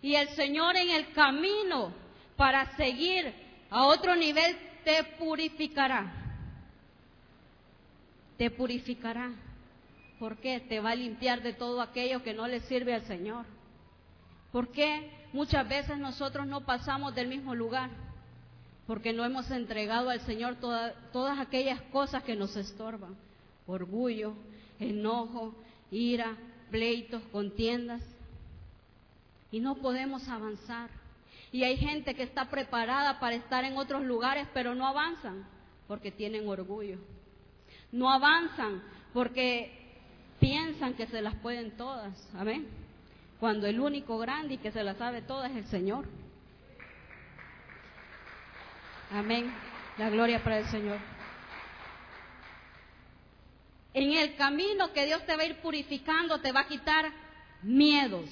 Y 0.01 0.15
el 0.15 0.29
Señor 0.29 0.75
en 0.75 0.89
el 0.89 1.11
camino 1.11 1.93
para 2.35 2.75
seguir 2.75 3.33
a 3.69 3.85
otro 3.85 4.15
nivel 4.15 4.57
te 4.83 5.03
purificará. 5.17 6.11
Te 8.37 8.49
purificará. 8.49 9.31
¿Por 10.19 10.37
qué? 10.37 10.59
Te 10.59 10.79
va 10.79 10.91
a 10.91 10.95
limpiar 10.95 11.41
de 11.41 11.53
todo 11.53 11.81
aquello 11.81 12.23
que 12.23 12.33
no 12.33 12.47
le 12.47 12.61
sirve 12.61 12.93
al 12.93 13.03
Señor. 13.05 13.45
¿Por 14.51 14.69
qué 14.69 15.11
muchas 15.33 15.67
veces 15.67 15.97
nosotros 15.97 16.47
no 16.47 16.65
pasamos 16.65 17.13
del 17.15 17.27
mismo 17.27 17.53
lugar? 17.55 17.89
Porque 18.87 19.13
no 19.13 19.23
hemos 19.23 19.51
entregado 19.51 20.09
al 20.09 20.21
Señor 20.21 20.55
todas 20.55 21.39
aquellas 21.39 21.81
cosas 21.91 22.23
que 22.23 22.35
nos 22.35 22.55
estorban. 22.55 23.15
Orgullo, 23.67 24.33
enojo, 24.79 25.53
ira, 25.91 26.35
pleitos, 26.71 27.21
contiendas. 27.31 28.01
Y 29.51 29.59
no 29.59 29.75
podemos 29.75 30.27
avanzar. 30.27 30.89
Y 31.51 31.63
hay 31.63 31.77
gente 31.77 32.13
que 32.13 32.23
está 32.23 32.45
preparada 32.45 33.19
para 33.19 33.35
estar 33.35 33.63
en 33.63 33.77
otros 33.77 34.03
lugares, 34.03 34.47
pero 34.53 34.75
no 34.75 34.85
avanzan 34.87 35.45
porque 35.87 36.11
tienen 36.11 36.47
orgullo. 36.47 36.97
No 37.91 38.11
avanzan 38.11 38.83
porque 39.13 39.71
piensan 40.39 40.93
que 40.93 41.07
se 41.07 41.21
las 41.21 41.35
pueden 41.35 41.75
todas. 41.75 42.29
Amén. 42.37 42.67
Cuando 43.39 43.67
el 43.67 43.79
único 43.79 44.17
grande 44.19 44.55
y 44.55 44.57
que 44.57 44.71
se 44.71 44.83
las 44.83 44.97
sabe 44.97 45.21
todas 45.21 45.51
es 45.51 45.57
el 45.57 45.65
Señor. 45.65 46.05
Amén. 49.11 49.51
La 49.97 50.09
gloria 50.09 50.43
para 50.43 50.59
el 50.59 50.65
Señor. 50.65 50.99
En 53.93 54.13
el 54.13 54.35
camino 54.35 54.93
que 54.93 55.05
Dios 55.05 55.25
te 55.25 55.35
va 55.35 55.41
a 55.41 55.45
ir 55.45 55.55
purificando, 55.57 56.39
te 56.39 56.51
va 56.51 56.61
a 56.61 56.67
quitar 56.67 57.11
miedos, 57.63 58.29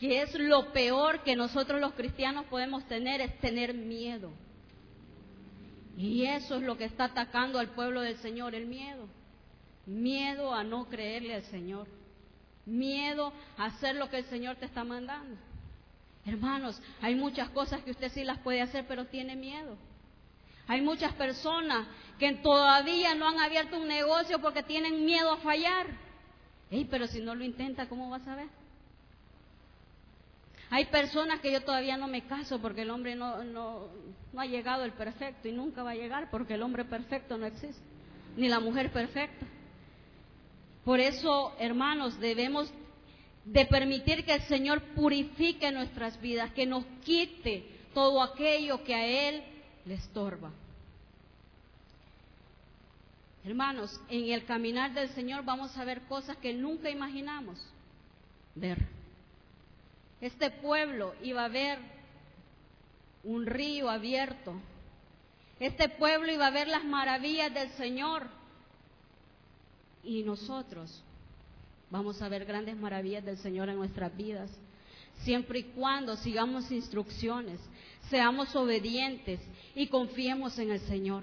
que 0.00 0.22
es 0.22 0.34
lo 0.34 0.72
peor 0.72 1.22
que 1.22 1.36
nosotros 1.36 1.78
los 1.78 1.92
cristianos 1.92 2.46
podemos 2.46 2.84
tener, 2.88 3.20
es 3.20 3.38
tener 3.38 3.74
miedo. 3.74 4.32
Y 5.94 6.24
eso 6.24 6.56
es 6.56 6.62
lo 6.62 6.78
que 6.78 6.86
está 6.86 7.04
atacando 7.04 7.58
al 7.58 7.68
pueblo 7.68 8.00
del 8.00 8.16
Señor, 8.16 8.54
el 8.54 8.64
miedo. 8.64 9.06
Miedo 9.84 10.54
a 10.54 10.64
no 10.64 10.88
creerle 10.88 11.34
al 11.34 11.42
Señor. 11.42 11.86
Miedo 12.64 13.34
a 13.58 13.66
hacer 13.66 13.96
lo 13.96 14.08
que 14.08 14.18
el 14.18 14.24
Señor 14.24 14.56
te 14.56 14.64
está 14.64 14.84
mandando. 14.84 15.36
Hermanos, 16.24 16.80
hay 17.02 17.14
muchas 17.14 17.50
cosas 17.50 17.82
que 17.82 17.90
usted 17.90 18.10
sí 18.10 18.24
las 18.24 18.38
puede 18.38 18.62
hacer, 18.62 18.86
pero 18.88 19.04
tiene 19.04 19.36
miedo. 19.36 19.76
Hay 20.66 20.80
muchas 20.80 21.12
personas 21.12 21.86
que 22.18 22.32
todavía 22.36 23.14
no 23.14 23.28
han 23.28 23.38
abierto 23.38 23.78
un 23.78 23.88
negocio 23.88 24.40
porque 24.40 24.62
tienen 24.62 25.04
miedo 25.04 25.30
a 25.32 25.38
fallar. 25.38 25.88
Ey, 26.70 26.86
pero 26.86 27.06
si 27.06 27.20
no 27.20 27.34
lo 27.34 27.44
intenta, 27.44 27.86
¿cómo 27.86 28.08
vas 28.08 28.26
a 28.26 28.36
ver? 28.36 28.59
Hay 30.70 30.86
personas 30.86 31.40
que 31.40 31.52
yo 31.52 31.62
todavía 31.62 31.96
no 31.96 32.06
me 32.06 32.26
caso 32.26 32.60
porque 32.60 32.82
el 32.82 32.90
hombre 32.90 33.16
no, 33.16 33.42
no, 33.42 33.88
no 34.32 34.40
ha 34.40 34.46
llegado 34.46 34.84
el 34.84 34.92
perfecto 34.92 35.48
y 35.48 35.52
nunca 35.52 35.82
va 35.82 35.90
a 35.90 35.96
llegar 35.96 36.30
porque 36.30 36.54
el 36.54 36.62
hombre 36.62 36.84
perfecto 36.84 37.36
no 37.36 37.46
existe, 37.46 37.82
ni 38.36 38.48
la 38.48 38.60
mujer 38.60 38.92
perfecta. 38.92 39.46
Por 40.84 41.00
eso, 41.00 41.54
hermanos, 41.58 42.18
debemos 42.20 42.72
de 43.44 43.66
permitir 43.66 44.24
que 44.24 44.34
el 44.34 44.42
Señor 44.42 44.80
purifique 44.94 45.72
nuestras 45.72 46.20
vidas, 46.20 46.52
que 46.52 46.66
nos 46.66 46.84
quite 47.04 47.64
todo 47.92 48.22
aquello 48.22 48.84
que 48.84 48.94
a 48.94 49.06
Él 49.06 49.42
le 49.84 49.94
estorba. 49.94 50.52
Hermanos, 53.44 54.00
en 54.08 54.30
el 54.30 54.44
caminar 54.44 54.92
del 54.92 55.08
Señor 55.10 55.44
vamos 55.44 55.76
a 55.76 55.84
ver 55.84 56.02
cosas 56.02 56.36
que 56.36 56.52
nunca 56.52 56.90
imaginamos 56.90 57.58
ver. 58.54 58.99
Este 60.20 60.50
pueblo 60.50 61.14
iba 61.22 61.44
a 61.44 61.48
ver 61.48 61.78
un 63.24 63.46
río 63.46 63.88
abierto. 63.88 64.54
Este 65.58 65.88
pueblo 65.88 66.32
iba 66.32 66.46
a 66.46 66.50
ver 66.50 66.68
las 66.68 66.84
maravillas 66.84 67.52
del 67.52 67.70
Señor. 67.70 68.26
Y 70.02 70.22
nosotros 70.22 71.02
vamos 71.90 72.20
a 72.22 72.28
ver 72.28 72.44
grandes 72.44 72.76
maravillas 72.76 73.24
del 73.24 73.38
Señor 73.38 73.68
en 73.68 73.76
nuestras 73.76 74.14
vidas. 74.16 74.50
Siempre 75.22 75.60
y 75.60 75.64
cuando 75.64 76.16
sigamos 76.16 76.70
instrucciones, 76.70 77.60
seamos 78.08 78.54
obedientes 78.56 79.40
y 79.74 79.88
confiemos 79.88 80.58
en 80.58 80.70
el 80.70 80.80
Señor. 80.80 81.22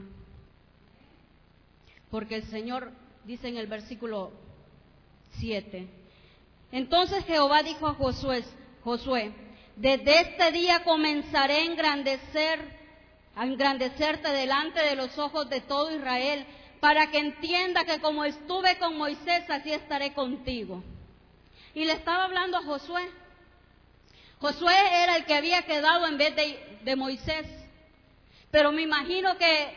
Porque 2.11 2.35
el 2.35 2.43
Señor 2.43 2.91
dice 3.25 3.47
en 3.47 3.57
el 3.57 3.67
versículo 3.67 4.31
7, 5.39 5.87
entonces 6.71 7.25
Jehová 7.25 7.63
dijo 7.63 7.87
a 7.87 7.93
Josué, 7.93 8.43
Josué, 8.87 9.33
desde 9.75 10.21
este 10.21 10.49
día 10.53 10.85
comenzaré 10.85 11.55
a 11.55 11.65
engrandecer, 11.65 12.57
a 13.35 13.45
engrandecerte 13.45 14.29
delante 14.29 14.79
de 14.79 14.95
los 14.95 15.19
ojos 15.19 15.49
de 15.49 15.59
todo 15.59 15.93
Israel, 15.93 16.45
para 16.79 17.11
que 17.11 17.17
entienda 17.17 17.83
que 17.83 17.99
como 17.99 18.23
estuve 18.23 18.77
con 18.77 18.97
Moisés, 18.97 19.43
así 19.49 19.73
estaré 19.73 20.13
contigo. 20.13 20.81
Y 21.73 21.83
le 21.83 21.91
estaba 21.91 22.23
hablando 22.23 22.55
a 22.55 22.63
Josué. 22.63 23.11
Josué 24.39 25.03
era 25.03 25.17
el 25.17 25.25
que 25.25 25.33
había 25.33 25.63
quedado 25.63 26.07
en 26.07 26.17
vez 26.17 26.33
de, 26.37 26.79
de 26.85 26.95
Moisés. 26.95 27.45
Pero 28.51 28.71
me 28.71 28.83
imagino 28.83 29.37
que 29.37 29.67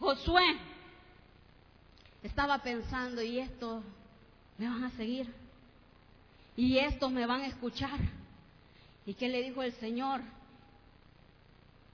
Josué 0.00 0.56
estaba 2.24 2.58
pensando, 2.64 3.22
¿y 3.22 3.38
esto 3.38 3.80
me 4.58 4.68
van 4.68 4.82
a 4.82 4.90
seguir? 4.96 5.41
Y 6.56 6.78
estos 6.78 7.10
me 7.10 7.26
van 7.26 7.42
a 7.42 7.46
escuchar. 7.46 7.98
¿Y 9.06 9.14
qué 9.14 9.28
le 9.28 9.42
dijo 9.42 9.62
el 9.62 9.72
Señor? 9.74 10.20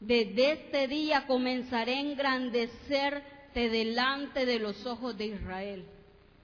Desde 0.00 0.52
este 0.52 0.88
día 0.88 1.26
comenzaré 1.26 1.94
a 1.94 2.00
engrandecerte 2.00 3.68
delante 3.68 4.46
de 4.46 4.58
los 4.58 4.86
ojos 4.86 5.16
de 5.16 5.26
Israel. 5.26 5.84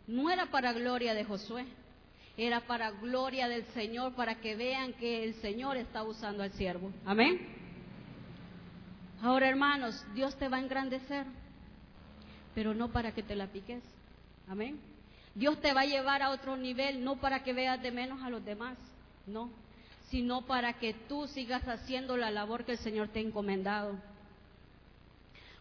No 0.07 0.31
era 0.31 0.47
para 0.47 0.73
gloria 0.73 1.15
de 1.15 1.25
Josué, 1.25 1.65
era 2.37 2.61
para 2.67 2.91
gloria 2.91 3.49
del 3.49 3.65
Señor, 3.67 4.15
para 4.15 4.41
que 4.41 4.57
vean 4.57 4.93
que 4.95 5.25
el 5.25 5.35
Señor 5.35 5.77
está 5.77 6.03
usando 6.03 6.43
al 6.43 6.53
siervo. 6.53 6.91
Amén. 7.05 7.41
Ahora, 9.23 9.49
hermanos, 9.49 10.05
Dios 10.15 10.37
te 10.37 10.49
va 10.49 10.59
a 10.59 10.61
engrandecer, 10.61 11.25
pero 12.55 12.75
no 12.75 12.91
para 12.91 13.13
que 13.13 13.23
te 13.23 13.37
la 13.37 13.47
piques. 13.47 13.83
Amén. 14.49 14.79
Dios 15.35 15.61
te 15.61 15.73
va 15.73 15.83
a 15.83 15.87
llevar 15.87 16.23
a 16.23 16.31
otro 16.31 16.57
nivel, 16.57 17.03
no 17.03 17.17
para 17.17 17.43
que 17.43 17.53
veas 17.53 17.83
de 17.83 17.91
menos 17.91 18.23
a 18.23 18.31
los 18.31 18.45
demás, 18.45 18.77
no, 19.27 19.51
sino 20.11 20.43
para 20.43 20.75
que 20.75 20.95
tú 20.95 21.27
sigas 21.27 21.67
haciendo 21.67 22.17
la 22.17 22.31
labor 22.31 22.65
que 22.65 22.73
el 22.73 22.79
Señor 22.79 23.09
te 23.09 23.19
ha 23.19 23.23
encomendado. 23.23 23.97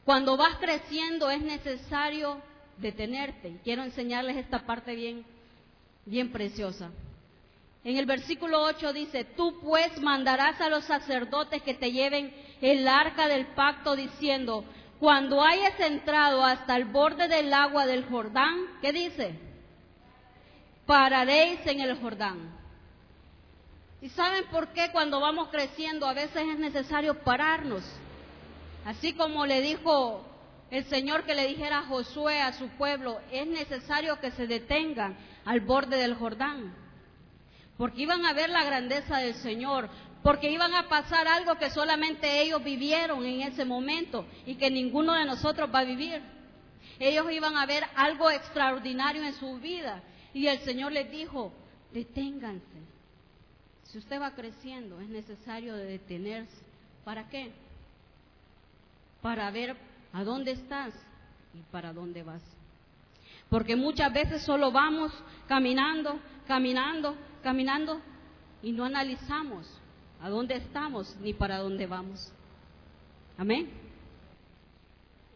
Cuando 0.06 0.38
vas 0.38 0.58
creciendo 0.58 1.30
es 1.30 1.42
necesario 1.42 2.42
detenerte. 2.78 3.58
Quiero 3.64 3.84
enseñarles 3.84 4.38
esta 4.38 4.66
parte 4.66 4.96
bien, 4.96 5.26
bien 6.06 6.32
preciosa. 6.32 6.92
En 7.84 7.98
el 7.98 8.06
versículo 8.06 8.62
8 8.62 8.94
dice, 8.94 9.24
tú 9.24 9.60
pues 9.62 10.00
mandarás 10.02 10.60
a 10.62 10.70
los 10.70 10.86
sacerdotes 10.86 11.62
que 11.64 11.74
te 11.74 11.92
lleven 11.92 12.34
el 12.62 12.88
arca 12.88 13.28
del 13.28 13.48
pacto 13.48 13.96
diciendo, 13.96 14.64
cuando 15.00 15.42
hayas 15.42 15.78
entrado 15.80 16.46
hasta 16.46 16.78
el 16.78 16.86
borde 16.86 17.28
del 17.28 17.54
agua 17.54 17.86
del 17.86 18.06
Jordán, 18.06 18.58
¿qué 18.82 18.94
dice? 18.94 19.53
Pararéis 20.86 21.66
en 21.66 21.80
el 21.80 22.00
Jordán. 22.00 22.64
¿Y 24.02 24.10
saben 24.10 24.46
por 24.52 24.70
qué 24.70 24.90
cuando 24.92 25.22
vamos 25.22 25.48
creciendo 25.50 26.06
a 26.06 26.14
veces 26.14 26.36
es 26.36 26.60
necesario 26.60 27.24
pararnos? 27.24 27.84
Así 28.86 29.14
como 29.14 29.46
le 29.46 29.62
dijo 29.62 30.26
el 30.70 30.84
Señor 30.86 31.24
que 31.24 31.36
le 31.36 31.48
dijera 31.48 31.80
a 31.80 31.84
Josué, 31.84 32.42
a 32.42 32.54
su 32.54 32.68
pueblo, 32.70 33.22
es 33.32 33.48
necesario 33.48 34.20
que 34.20 34.32
se 34.32 34.46
detengan 34.46 35.18
al 35.46 35.62
borde 35.62 35.98
del 35.98 36.16
Jordán. 36.16 36.76
Porque 37.78 38.02
iban 38.02 38.26
a 38.26 38.34
ver 38.34 38.50
la 38.50 38.64
grandeza 38.64 39.20
del 39.20 39.36
Señor, 39.36 39.90
porque 40.22 40.52
iban 40.52 40.74
a 40.76 40.90
pasar 40.90 41.28
algo 41.28 41.58
que 41.58 41.70
solamente 41.70 42.42
ellos 42.42 42.64
vivieron 42.64 43.26
en 43.26 43.42
ese 43.42 43.64
momento 43.64 44.26
y 44.46 44.56
que 44.56 44.70
ninguno 44.70 45.14
de 45.14 45.26
nosotros 45.26 45.70
va 45.74 45.80
a 45.80 45.86
vivir. 45.86 46.22
Ellos 47.00 47.32
iban 47.32 47.56
a 47.56 47.66
ver 47.66 47.86
algo 47.96 48.30
extraordinario 48.30 49.24
en 49.24 49.34
su 49.34 49.60
vida 49.60 50.04
y 50.34 50.48
el 50.48 50.60
Señor 50.60 50.92
les 50.92 51.10
dijo, 51.12 51.52
deténganse. 51.94 52.94
Si 53.86 53.98
usted 54.00 54.20
va 54.20 54.32
creciendo, 54.32 55.00
es 55.00 55.10
necesario 55.10 55.76
detenerse. 55.76 56.58
¿Para 57.04 57.30
qué? 57.30 57.52
Para 59.22 59.52
ver 59.52 59.76
a 60.12 60.24
dónde 60.24 60.52
estás 60.52 60.94
y 61.54 61.60
para 61.72 61.94
dónde 61.94 62.24
vas. 62.24 62.42
Porque 63.50 63.76
muchas 63.76 64.12
veces 64.12 64.42
solo 64.42 64.72
vamos 64.72 65.12
caminando, 65.48 66.20
caminando, 66.48 67.16
caminando 67.44 68.02
y 68.64 68.72
no 68.72 68.86
analizamos 68.86 69.68
a 70.22 70.30
dónde 70.30 70.56
estamos 70.56 71.16
ni 71.22 71.34
para 71.34 71.60
dónde 71.60 71.86
vamos. 71.86 72.32
Amén. 73.38 73.70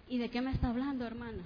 ¿Y 0.09 0.17
de 0.17 0.29
qué 0.29 0.41
me 0.41 0.51
está 0.51 0.69
hablando, 0.69 1.05
hermana? 1.05 1.43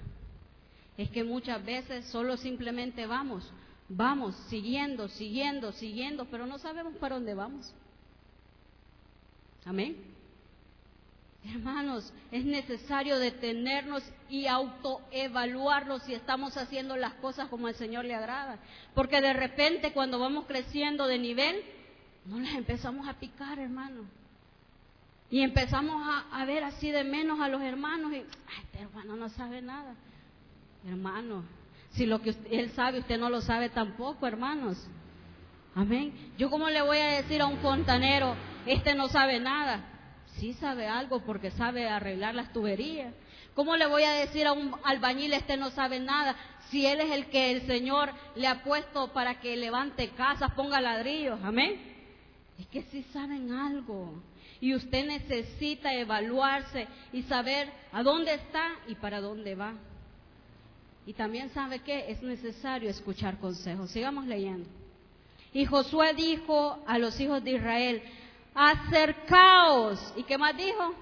Es 0.96 1.10
que 1.10 1.24
muchas 1.24 1.64
veces 1.64 2.06
solo 2.06 2.36
simplemente 2.36 3.06
vamos, 3.06 3.50
vamos 3.88 4.36
siguiendo, 4.48 5.08
siguiendo, 5.08 5.72
siguiendo, 5.72 6.26
pero 6.26 6.46
no 6.46 6.58
sabemos 6.58 6.94
para 6.96 7.16
dónde 7.16 7.34
vamos. 7.34 7.72
Amén. 9.64 9.96
Hermanos, 11.44 12.12
es 12.30 12.44
necesario 12.44 13.18
detenernos 13.18 14.04
y 14.28 14.46
autoevaluarnos 14.46 16.02
si 16.04 16.14
estamos 16.14 16.56
haciendo 16.56 16.96
las 16.96 17.14
cosas 17.14 17.48
como 17.48 17.66
al 17.66 17.74
Señor 17.74 18.04
le 18.04 18.14
agrada. 18.14 18.58
Porque 18.94 19.20
de 19.20 19.32
repente 19.32 19.92
cuando 19.92 20.20
vamos 20.20 20.44
creciendo 20.46 21.06
de 21.06 21.18
nivel, 21.18 21.62
no 22.26 22.38
las 22.38 22.54
empezamos 22.54 23.08
a 23.08 23.14
picar, 23.14 23.58
hermano. 23.58 24.04
Y 25.30 25.40
empezamos 25.40 26.06
a, 26.06 26.40
a 26.40 26.44
ver 26.44 26.62
así 26.62 26.90
de 26.90 27.02
menos 27.02 27.40
a 27.40 27.48
los 27.48 27.62
hermanos 27.62 28.12
y, 28.12 28.16
ay, 28.16 28.24
este 28.64 28.80
hermano 28.80 29.16
no 29.16 29.28
sabe 29.30 29.62
nada. 29.62 29.96
Hermano, 30.86 31.44
si 31.92 32.06
lo 32.06 32.20
que 32.20 32.34
él 32.50 32.70
sabe, 32.70 33.00
usted 33.00 33.18
no 33.18 33.30
lo 33.30 33.40
sabe 33.40 33.68
tampoco, 33.68 34.26
hermanos. 34.26 34.78
Amén. 35.74 36.32
Yo 36.36 36.50
cómo 36.50 36.68
le 36.68 36.82
voy 36.82 36.98
a 36.98 37.12
decir 37.12 37.40
a 37.40 37.46
un 37.46 37.58
fontanero, 37.58 38.34
este 38.66 38.94
no 38.94 39.08
sabe 39.08 39.40
nada. 39.40 39.88
Sí 40.38 40.54
sabe 40.54 40.86
algo 40.86 41.20
porque 41.24 41.50
sabe 41.50 41.88
arreglar 41.88 42.34
las 42.34 42.52
tuberías. 42.52 43.14
¿Cómo 43.54 43.76
le 43.76 43.86
voy 43.86 44.02
a 44.02 44.12
decir 44.12 44.46
a 44.46 44.52
un 44.52 44.74
albañil, 44.84 45.32
este 45.34 45.56
no 45.56 45.70
sabe 45.70 46.00
nada, 46.00 46.34
si 46.70 46.86
él 46.86 47.00
es 47.00 47.10
el 47.10 47.26
que 47.26 47.50
el 47.50 47.66
Señor 47.66 48.10
le 48.34 48.46
ha 48.46 48.62
puesto 48.62 49.12
para 49.12 49.40
que 49.40 49.56
levante 49.56 50.08
casas, 50.10 50.52
ponga 50.54 50.80
ladrillos? 50.80 51.38
Amén. 51.44 51.78
Es 52.58 52.66
que 52.68 52.82
sí 52.84 53.02
saben 53.12 53.52
algo. 53.52 54.22
Y 54.60 54.74
usted 54.74 55.06
necesita 55.06 55.92
evaluarse 55.92 56.86
y 57.12 57.22
saber 57.24 57.70
a 57.92 58.02
dónde 58.02 58.34
está 58.34 58.64
y 58.88 58.94
para 58.94 59.20
dónde 59.20 59.54
va. 59.54 59.74
Y 61.06 61.14
también 61.14 61.50
sabe 61.50 61.80
que 61.80 62.10
es 62.10 62.22
necesario 62.22 62.88
escuchar 62.88 63.38
consejos. 63.38 63.90
Sigamos 63.90 64.26
leyendo. 64.26 64.68
Y 65.52 65.64
Josué 65.64 66.14
dijo 66.14 66.82
a 66.86 66.98
los 66.98 67.18
hijos 67.20 67.42
de 67.42 67.52
Israel, 67.52 68.02
acercaos. 68.54 70.14
¿Y 70.16 70.22
qué 70.22 70.38
más 70.38 70.56
dijo? 70.56 70.94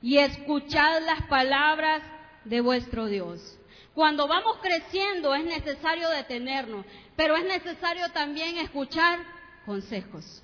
Y 0.00 0.18
escuchad 0.18 1.02
las 1.04 1.22
palabras 1.24 2.02
de 2.44 2.60
vuestro 2.60 3.06
Dios. 3.06 3.58
Cuando 3.94 4.26
vamos 4.28 4.58
creciendo 4.62 5.34
es 5.34 5.44
necesario 5.44 6.08
detenernos, 6.08 6.86
pero 7.16 7.36
es 7.36 7.44
necesario 7.44 8.08
también 8.10 8.58
escuchar 8.58 9.18
consejos. 9.66 10.42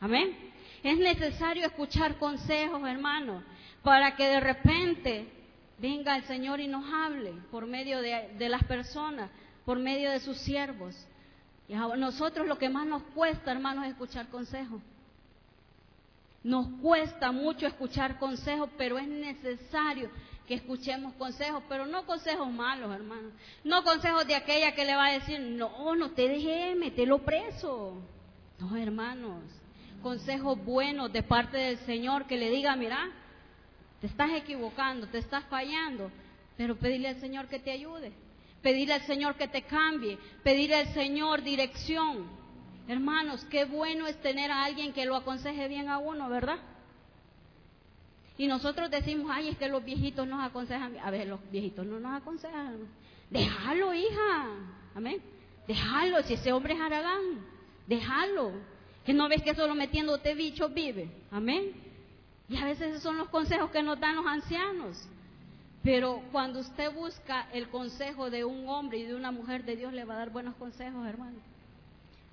Amén. 0.00 0.36
Es 0.82 0.98
necesario 0.98 1.66
escuchar 1.66 2.16
consejos, 2.18 2.82
hermanos, 2.86 3.42
para 3.82 4.14
que 4.16 4.24
de 4.24 4.40
repente 4.40 5.37
venga 5.78 6.16
el 6.16 6.24
Señor 6.24 6.60
y 6.60 6.68
nos 6.68 6.84
hable 6.92 7.32
por 7.50 7.66
medio 7.66 8.00
de, 8.00 8.48
las 8.48 8.64
personas, 8.64 9.30
por 9.64 9.78
medio 9.78 10.10
de 10.10 10.20
sus 10.20 10.38
siervos. 10.38 10.94
Y 11.68 11.74
a 11.74 11.86
nosotros 11.96 12.46
lo 12.46 12.58
que 12.58 12.68
más 12.68 12.86
nos 12.86 13.02
cuesta, 13.14 13.52
hermanos, 13.52 13.84
es 13.84 13.92
escuchar 13.92 14.28
consejos. 14.28 14.80
Nos 16.42 16.66
cuesta 16.80 17.32
mucho 17.32 17.66
escuchar 17.66 18.18
consejos, 18.18 18.70
pero 18.78 18.98
es 18.98 19.08
necesario 19.08 20.10
que 20.46 20.54
escuchemos 20.54 21.12
consejos, 21.14 21.62
pero 21.68 21.84
no 21.84 22.06
consejos 22.06 22.50
malos, 22.50 22.94
hermanos. 22.94 23.32
No 23.64 23.84
consejos 23.84 24.26
de 24.26 24.34
aquella 24.34 24.72
que 24.72 24.86
le 24.86 24.96
va 24.96 25.08
a 25.08 25.12
decir, 25.12 25.38
no, 25.40 25.94
no 25.94 26.12
te 26.12 26.26
dejé, 26.26 26.74
metelo 26.74 27.18
preso. 27.18 28.00
No, 28.58 28.76
hermanos. 28.76 29.42
Consejos 30.02 30.64
buenos 30.64 31.12
de 31.12 31.22
parte 31.22 31.58
del 31.58 31.76
Señor 31.78 32.26
que 32.26 32.38
le 32.38 32.50
diga, 32.50 32.74
mira, 32.76 33.10
te 34.00 34.06
estás 34.06 34.30
equivocando, 34.32 35.06
te 35.08 35.18
estás 35.18 35.44
fallando, 35.46 36.10
pero 36.56 36.76
pedirle 36.76 37.08
al 37.08 37.20
Señor 37.20 37.48
que 37.48 37.58
te 37.58 37.70
ayude, 37.70 38.12
pedirle 38.62 38.94
al 38.94 39.02
Señor 39.02 39.36
que 39.36 39.48
te 39.48 39.62
cambie, 39.62 40.18
pedirle 40.42 40.76
al 40.76 40.94
Señor 40.94 41.42
dirección. 41.42 42.26
Hermanos, 42.86 43.44
qué 43.50 43.64
bueno 43.64 44.06
es 44.06 44.20
tener 44.22 44.50
a 44.50 44.64
alguien 44.64 44.92
que 44.92 45.04
lo 45.04 45.14
aconseje 45.14 45.68
bien 45.68 45.88
a 45.88 45.98
uno, 45.98 46.28
¿verdad? 46.28 46.58
Y 48.38 48.46
nosotros 48.46 48.88
decimos, 48.90 49.30
ay, 49.30 49.48
es 49.48 49.58
que 49.58 49.68
los 49.68 49.84
viejitos 49.84 50.26
nos 50.26 50.42
aconsejan. 50.44 50.96
A 51.02 51.10
ver, 51.10 51.26
los 51.26 51.40
viejitos 51.50 51.84
no 51.84 51.98
nos 51.98 52.16
aconsejan. 52.16 52.78
Déjalo, 53.30 53.92
hija. 53.92 54.46
Amén. 54.94 55.20
Déjalo, 55.66 56.22
si 56.22 56.34
ese 56.34 56.52
hombre 56.52 56.74
es 56.74 56.80
Aragán. 56.80 57.44
Déjalo. 57.88 58.52
Que 59.04 59.12
no 59.12 59.28
ves 59.28 59.42
que 59.42 59.56
solo 59.56 59.74
metiéndote 59.74 60.34
bichos 60.34 60.72
vive. 60.72 61.10
Amén. 61.32 61.87
Y 62.48 62.56
a 62.56 62.64
veces 62.64 62.88
esos 62.90 63.02
son 63.02 63.18
los 63.18 63.28
consejos 63.28 63.70
que 63.70 63.82
nos 63.82 64.00
dan 64.00 64.16
los 64.16 64.26
ancianos. 64.26 64.96
Pero 65.82 66.22
cuando 66.32 66.60
usted 66.60 66.92
busca 66.92 67.48
el 67.52 67.68
consejo 67.68 68.30
de 68.30 68.44
un 68.44 68.68
hombre 68.68 68.98
y 68.98 69.04
de 69.04 69.14
una 69.14 69.30
mujer 69.30 69.64
de 69.64 69.76
Dios, 69.76 69.92
le 69.92 70.04
va 70.04 70.14
a 70.14 70.18
dar 70.18 70.30
buenos 70.30 70.54
consejos, 70.56 71.06
hermano. 71.06 71.38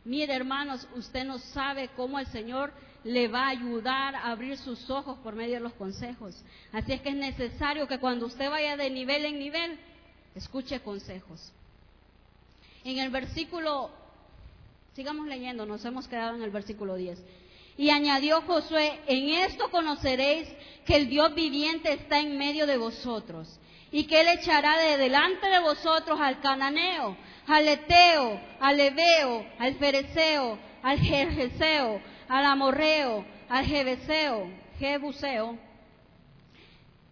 Mire, 0.03 0.33
hermanos, 0.33 0.87
usted 0.95 1.25
no 1.25 1.39
sabe 1.39 1.89
cómo 1.95 2.19
el 2.19 2.27
Señor 2.27 2.71
le 3.03 3.27
va 3.27 3.45
a 3.45 3.49
ayudar 3.49 4.15
a 4.15 4.31
abrir 4.31 4.57
sus 4.57 4.89
ojos 4.89 5.17
por 5.19 5.35
medio 5.35 5.55
de 5.55 5.59
los 5.59 5.73
consejos. 5.73 6.35
Así 6.71 6.93
es 6.93 7.01
que 7.01 7.09
es 7.09 7.15
necesario 7.15 7.87
que 7.87 7.99
cuando 7.99 8.25
usted 8.25 8.49
vaya 8.49 8.77
de 8.77 8.89
nivel 8.89 9.25
en 9.25 9.39
nivel, 9.39 9.79
escuche 10.33 10.79
consejos. 10.79 11.51
En 12.83 12.99
el 12.99 13.09
versículo, 13.09 13.91
sigamos 14.95 15.27
leyendo, 15.27 15.65
nos 15.65 15.83
hemos 15.85 16.07
quedado 16.07 16.35
en 16.35 16.43
el 16.43 16.51
versículo 16.51 16.95
10. 16.95 17.19
Y 17.77 17.89
añadió 17.89 18.41
Josué, 18.41 18.99
en 19.07 19.29
esto 19.29 19.69
conoceréis 19.69 20.47
que 20.85 20.95
el 20.95 21.09
Dios 21.09 21.33
viviente 21.35 21.91
está 21.91 22.19
en 22.19 22.37
medio 22.37 22.65
de 22.65 22.77
vosotros 22.77 23.59
y 23.91 24.05
que 24.07 24.21
él 24.21 24.27
echará 24.27 24.77
de 24.77 24.97
delante 24.97 25.47
de 25.47 25.59
vosotros 25.59 26.19
al 26.19 26.39
cananeo, 26.41 27.17
al 27.47 27.67
eteo, 27.67 28.39
al 28.59 28.79
ebeo, 28.79 29.45
al 29.59 29.75
fereceo, 29.75 30.57
al 30.81 30.99
jerjeseo, 30.99 32.01
al 32.27 32.45
amorreo, 32.45 33.25
al 33.49 33.65
jebuseo, 33.65 34.49
jebuseo. 34.79 35.57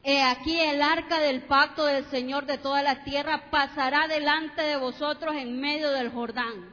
He 0.04 0.22
aquí 0.22 0.60
el 0.60 0.82
arca 0.82 1.20
del 1.20 1.44
pacto 1.44 1.86
del 1.86 2.06
Señor 2.06 2.46
de 2.46 2.58
toda 2.58 2.84
la 2.84 3.04
tierra 3.04 3.50
pasará 3.50 4.08
delante 4.08 4.62
de 4.62 4.76
vosotros 4.76 5.36
en 5.36 5.60
medio 5.60 5.90
del 5.92 6.10
Jordán. 6.10 6.70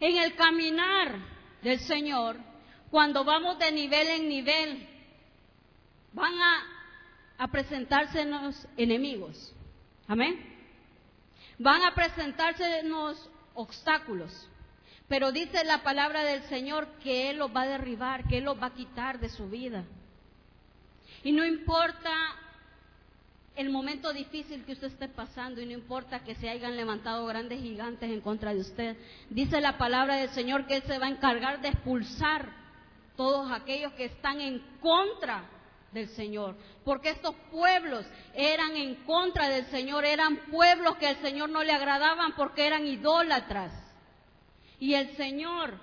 En 0.00 0.16
el 0.16 0.34
caminar 0.34 1.14
del 1.62 1.78
Señor, 1.80 2.36
cuando 2.90 3.24
vamos 3.24 3.58
de 3.58 3.70
nivel 3.72 4.08
en 4.08 4.28
nivel, 4.28 4.88
van 6.12 6.32
a, 6.40 6.62
a 7.38 7.48
presentársenos 7.48 8.66
enemigos. 8.76 9.54
Amén. 10.06 10.38
Van 11.58 11.82
a 11.82 11.94
presentársenos 11.94 13.30
obstáculos. 13.54 14.48
Pero 15.08 15.32
dice 15.32 15.64
la 15.64 15.82
palabra 15.82 16.22
del 16.22 16.42
Señor 16.44 16.86
que 17.02 17.30
Él 17.30 17.38
los 17.38 17.54
va 17.54 17.62
a 17.62 17.68
derribar, 17.68 18.28
que 18.28 18.38
Él 18.38 18.44
los 18.44 18.60
va 18.60 18.66
a 18.66 18.74
quitar 18.74 19.18
de 19.18 19.28
su 19.28 19.48
vida. 19.48 19.84
Y 21.22 21.32
no 21.32 21.44
importa 21.44 22.10
el 23.56 23.70
momento 23.70 24.12
difícil 24.12 24.64
que 24.64 24.72
usted 24.72 24.86
esté 24.86 25.08
pasando 25.08 25.60
y 25.60 25.66
no 25.66 25.72
importa 25.72 26.20
que 26.20 26.36
se 26.36 26.48
hayan 26.48 26.76
levantado 26.76 27.26
grandes 27.26 27.60
gigantes 27.60 28.08
en 28.08 28.20
contra 28.20 28.54
de 28.54 28.60
usted. 28.60 28.96
Dice 29.30 29.60
la 29.60 29.78
palabra 29.78 30.16
del 30.16 30.28
Señor 30.30 30.66
que 30.66 30.76
Él 30.76 30.82
se 30.86 30.98
va 30.98 31.06
a 31.06 31.10
encargar 31.10 31.60
de 31.60 31.68
expulsar 31.68 32.67
todos 33.18 33.50
aquellos 33.50 33.92
que 33.94 34.04
están 34.04 34.40
en 34.40 34.60
contra 34.80 35.42
del 35.90 36.08
Señor. 36.10 36.54
Porque 36.84 37.10
estos 37.10 37.34
pueblos 37.50 38.06
eran 38.32 38.76
en 38.76 38.94
contra 39.04 39.48
del 39.48 39.66
Señor, 39.66 40.04
eran 40.04 40.36
pueblos 40.52 40.96
que 40.98 41.08
al 41.08 41.16
Señor 41.16 41.50
no 41.50 41.64
le 41.64 41.72
agradaban 41.72 42.36
porque 42.36 42.64
eran 42.64 42.86
idólatras. 42.86 43.72
Y 44.78 44.94
el 44.94 45.16
Señor 45.16 45.74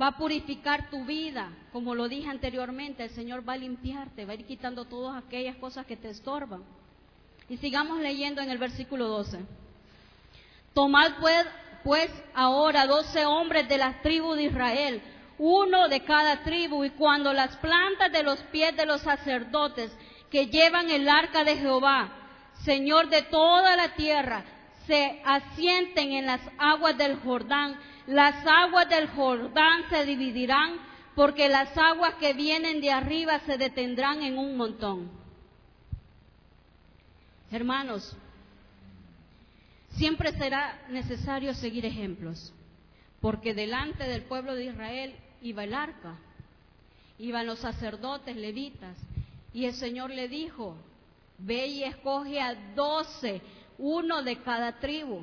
va 0.00 0.08
a 0.08 0.16
purificar 0.16 0.88
tu 0.88 1.04
vida, 1.04 1.52
como 1.72 1.94
lo 1.94 2.08
dije 2.08 2.30
anteriormente, 2.30 3.04
el 3.04 3.10
Señor 3.10 3.46
va 3.46 3.52
a 3.52 3.58
limpiarte, 3.58 4.24
va 4.24 4.32
a 4.32 4.36
ir 4.36 4.46
quitando 4.46 4.86
todas 4.86 5.22
aquellas 5.22 5.56
cosas 5.56 5.84
que 5.84 5.98
te 5.98 6.08
estorban. 6.08 6.64
Y 7.50 7.58
sigamos 7.58 8.00
leyendo 8.00 8.40
en 8.40 8.48
el 8.48 8.56
versículo 8.56 9.08
12. 9.08 9.40
Tomad 10.72 11.18
pues, 11.20 11.46
pues 11.84 12.10
ahora 12.32 12.86
doce 12.86 13.26
hombres 13.26 13.68
de 13.68 13.76
las 13.76 14.00
tribus 14.00 14.36
de 14.38 14.44
Israel, 14.44 15.02
uno 15.38 15.88
de 15.88 16.00
cada 16.00 16.42
tribu, 16.42 16.84
y 16.84 16.90
cuando 16.90 17.32
las 17.32 17.56
plantas 17.58 18.10
de 18.12 18.22
los 18.22 18.40
pies 18.44 18.76
de 18.76 18.86
los 18.86 19.02
sacerdotes 19.02 19.96
que 20.30 20.48
llevan 20.48 20.90
el 20.90 21.08
arca 21.08 21.44
de 21.44 21.56
Jehová, 21.56 22.12
Señor 22.64 23.08
de 23.08 23.22
toda 23.22 23.76
la 23.76 23.94
tierra, 23.94 24.44
se 24.86 25.22
asienten 25.24 26.12
en 26.12 26.26
las 26.26 26.40
aguas 26.58 26.98
del 26.98 27.20
Jordán, 27.20 27.78
las 28.06 28.44
aguas 28.46 28.88
del 28.88 29.08
Jordán 29.08 29.84
se 29.90 30.04
dividirán 30.04 30.76
porque 31.14 31.48
las 31.48 31.76
aguas 31.76 32.14
que 32.14 32.32
vienen 32.32 32.80
de 32.80 32.90
arriba 32.90 33.40
se 33.40 33.58
detendrán 33.58 34.22
en 34.22 34.38
un 34.38 34.56
montón. 34.56 35.10
Hermanos, 37.50 38.16
siempre 39.90 40.32
será 40.32 40.80
necesario 40.88 41.54
seguir 41.54 41.84
ejemplos, 41.86 42.52
porque 43.20 43.54
delante 43.54 44.04
del 44.04 44.22
pueblo 44.22 44.54
de 44.54 44.66
Israel 44.66 45.16
iba 45.42 45.64
el 45.64 45.74
arca, 45.74 46.16
iban 47.18 47.46
los 47.46 47.58
sacerdotes 47.58 48.36
levitas, 48.36 48.96
y 49.52 49.64
el 49.64 49.74
Señor 49.74 50.10
le 50.10 50.28
dijo, 50.28 50.76
ve 51.38 51.66
y 51.66 51.84
escoge 51.84 52.40
a 52.40 52.54
doce, 52.74 53.40
uno 53.78 54.22
de 54.22 54.36
cada 54.38 54.78
tribu. 54.78 55.22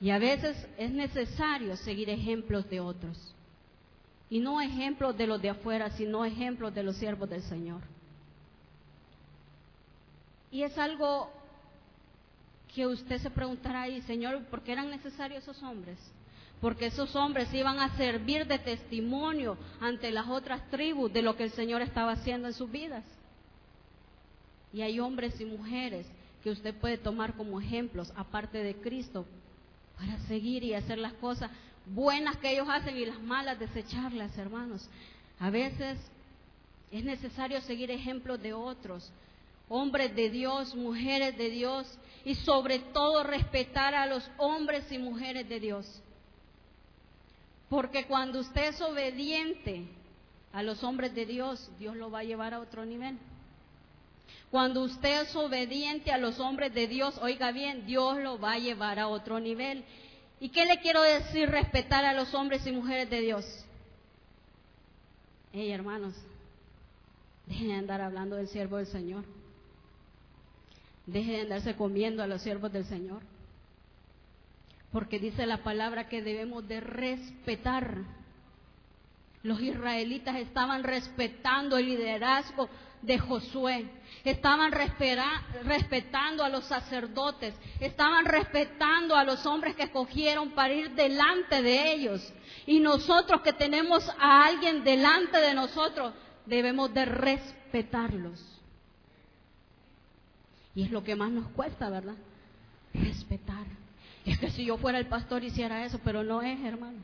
Y 0.00 0.10
a 0.10 0.18
veces 0.18 0.56
es 0.76 0.90
necesario 0.90 1.76
seguir 1.76 2.10
ejemplos 2.10 2.68
de 2.68 2.80
otros. 2.80 3.34
Y 4.28 4.40
no 4.40 4.60
ejemplos 4.60 5.16
de 5.16 5.26
los 5.26 5.40
de 5.40 5.50
afuera, 5.50 5.90
sino 5.90 6.24
ejemplos 6.24 6.74
de 6.74 6.82
los 6.82 6.96
siervos 6.96 7.30
del 7.30 7.42
Señor. 7.42 7.80
Y 10.50 10.62
es 10.62 10.76
algo 10.78 11.30
que 12.74 12.86
usted 12.86 13.18
se 13.18 13.30
preguntará 13.30 13.82
ahí, 13.82 14.02
Señor, 14.02 14.44
¿por 14.46 14.62
qué 14.62 14.72
eran 14.72 14.90
necesarios 14.90 15.42
esos 15.42 15.62
hombres? 15.62 15.98
Porque 16.64 16.86
esos 16.86 17.14
hombres 17.14 17.52
iban 17.52 17.78
a 17.78 17.94
servir 17.94 18.46
de 18.46 18.58
testimonio 18.58 19.58
ante 19.82 20.10
las 20.10 20.28
otras 20.28 20.66
tribus 20.70 21.12
de 21.12 21.20
lo 21.20 21.36
que 21.36 21.42
el 21.42 21.50
Señor 21.50 21.82
estaba 21.82 22.12
haciendo 22.12 22.48
en 22.48 22.54
sus 22.54 22.70
vidas. 22.70 23.04
Y 24.72 24.80
hay 24.80 24.98
hombres 24.98 25.38
y 25.42 25.44
mujeres 25.44 26.06
que 26.42 26.48
usted 26.48 26.74
puede 26.74 26.96
tomar 26.96 27.34
como 27.34 27.60
ejemplos, 27.60 28.10
aparte 28.16 28.62
de 28.62 28.76
Cristo, 28.76 29.26
para 29.98 30.18
seguir 30.20 30.64
y 30.64 30.72
hacer 30.72 30.96
las 30.96 31.12
cosas 31.12 31.50
buenas 31.84 32.38
que 32.38 32.52
ellos 32.52 32.66
hacen 32.70 32.96
y 32.96 33.04
las 33.04 33.20
malas 33.20 33.58
desecharlas, 33.58 34.38
hermanos. 34.38 34.88
A 35.40 35.50
veces 35.50 35.98
es 36.90 37.04
necesario 37.04 37.60
seguir 37.60 37.90
ejemplos 37.90 38.40
de 38.40 38.54
otros, 38.54 39.12
hombres 39.68 40.16
de 40.16 40.30
Dios, 40.30 40.74
mujeres 40.74 41.36
de 41.36 41.50
Dios, 41.50 41.98
y 42.24 42.34
sobre 42.36 42.78
todo 42.78 43.22
respetar 43.22 43.94
a 43.94 44.06
los 44.06 44.26
hombres 44.38 44.90
y 44.90 44.96
mujeres 44.96 45.46
de 45.46 45.60
Dios. 45.60 46.00
Porque 47.68 48.06
cuando 48.06 48.40
usted 48.40 48.68
es 48.68 48.80
obediente 48.80 49.86
a 50.52 50.62
los 50.62 50.84
hombres 50.84 51.14
de 51.14 51.26
Dios, 51.26 51.70
Dios 51.78 51.96
lo 51.96 52.10
va 52.10 52.20
a 52.20 52.24
llevar 52.24 52.54
a 52.54 52.60
otro 52.60 52.84
nivel. 52.84 53.18
Cuando 54.50 54.84
usted 54.84 55.22
es 55.22 55.34
obediente 55.34 56.12
a 56.12 56.18
los 56.18 56.38
hombres 56.38 56.72
de 56.72 56.86
Dios, 56.86 57.18
oiga 57.20 57.50
bien, 57.50 57.86
Dios 57.86 58.18
lo 58.18 58.38
va 58.38 58.52
a 58.52 58.58
llevar 58.58 59.00
a 59.00 59.08
otro 59.08 59.40
nivel. 59.40 59.84
¿Y 60.38 60.50
qué 60.50 60.64
le 60.64 60.78
quiero 60.78 61.02
decir 61.02 61.50
respetar 61.50 62.04
a 62.04 62.12
los 62.12 62.32
hombres 62.34 62.66
y 62.66 62.70
mujeres 62.70 63.10
de 63.10 63.20
Dios? 63.20 63.44
Hey, 65.52 65.72
hermanos, 65.72 66.14
dejen 67.46 67.68
de 67.68 67.74
andar 67.74 68.00
hablando 68.00 68.36
del 68.36 68.48
siervo 68.48 68.76
del 68.76 68.86
Señor. 68.86 69.24
Dejen 71.06 71.32
de 71.32 71.40
andarse 71.42 71.74
comiendo 71.76 72.22
a 72.22 72.26
los 72.26 72.42
siervos 72.42 72.72
del 72.72 72.84
Señor. 72.84 73.22
Porque 74.94 75.18
dice 75.18 75.44
la 75.44 75.64
palabra 75.64 76.08
que 76.08 76.22
debemos 76.22 76.68
de 76.68 76.80
respetar. 76.80 77.96
Los 79.42 79.60
israelitas 79.60 80.36
estaban 80.36 80.84
respetando 80.84 81.76
el 81.76 81.86
liderazgo 81.86 82.68
de 83.02 83.18
Josué. 83.18 83.90
Estaban 84.22 84.70
respetando 84.70 86.44
a 86.44 86.48
los 86.48 86.66
sacerdotes, 86.66 87.56
estaban 87.80 88.24
respetando 88.24 89.16
a 89.16 89.24
los 89.24 89.44
hombres 89.46 89.74
que 89.74 89.82
escogieron 89.82 90.52
para 90.52 90.72
ir 90.72 90.92
delante 90.92 91.60
de 91.60 91.92
ellos. 91.92 92.32
Y 92.64 92.78
nosotros 92.78 93.40
que 93.40 93.52
tenemos 93.52 94.08
a 94.16 94.46
alguien 94.46 94.84
delante 94.84 95.38
de 95.38 95.54
nosotros, 95.54 96.14
debemos 96.46 96.94
de 96.94 97.04
respetarlos. 97.04 98.40
Y 100.76 100.84
es 100.84 100.92
lo 100.92 101.02
que 101.02 101.16
más 101.16 101.32
nos 101.32 101.48
cuesta, 101.48 101.90
¿verdad? 101.90 102.14
Respetar. 102.94 103.43
Es 104.24 104.38
que 104.38 104.50
si 104.50 104.64
yo 104.64 104.78
fuera 104.78 104.98
el 104.98 105.06
pastor 105.06 105.44
hiciera 105.44 105.84
eso, 105.84 106.00
pero 106.02 106.22
no 106.22 106.42
es, 106.42 106.58
hermano. 106.64 106.98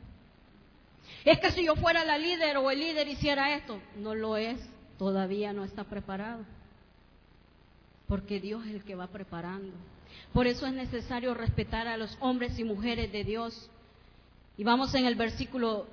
Es 1.23 1.39
que 1.39 1.51
si 1.51 1.65
yo 1.65 1.75
fuera 1.75 2.03
la 2.03 2.17
líder 2.17 2.57
o 2.57 2.71
el 2.71 2.79
líder 2.79 3.07
hiciera 3.07 3.55
esto, 3.55 3.79
no 3.97 4.15
lo 4.15 4.37
es 4.37 4.59
todavía 5.01 5.51
no 5.51 5.63
está 5.63 5.83
preparado. 5.83 6.45
Porque 8.07 8.39
Dios 8.39 8.63
es 8.67 8.75
el 8.75 8.83
que 8.83 8.93
va 8.93 9.07
preparando. 9.07 9.73
Por 10.31 10.45
eso 10.45 10.67
es 10.67 10.73
necesario 10.73 11.33
respetar 11.33 11.87
a 11.87 11.97
los 11.97 12.15
hombres 12.19 12.59
y 12.59 12.63
mujeres 12.63 13.11
de 13.11 13.23
Dios. 13.23 13.67
Y 14.57 14.63
vamos 14.63 14.93
en 14.93 15.07
el 15.07 15.15
versículo 15.15 15.87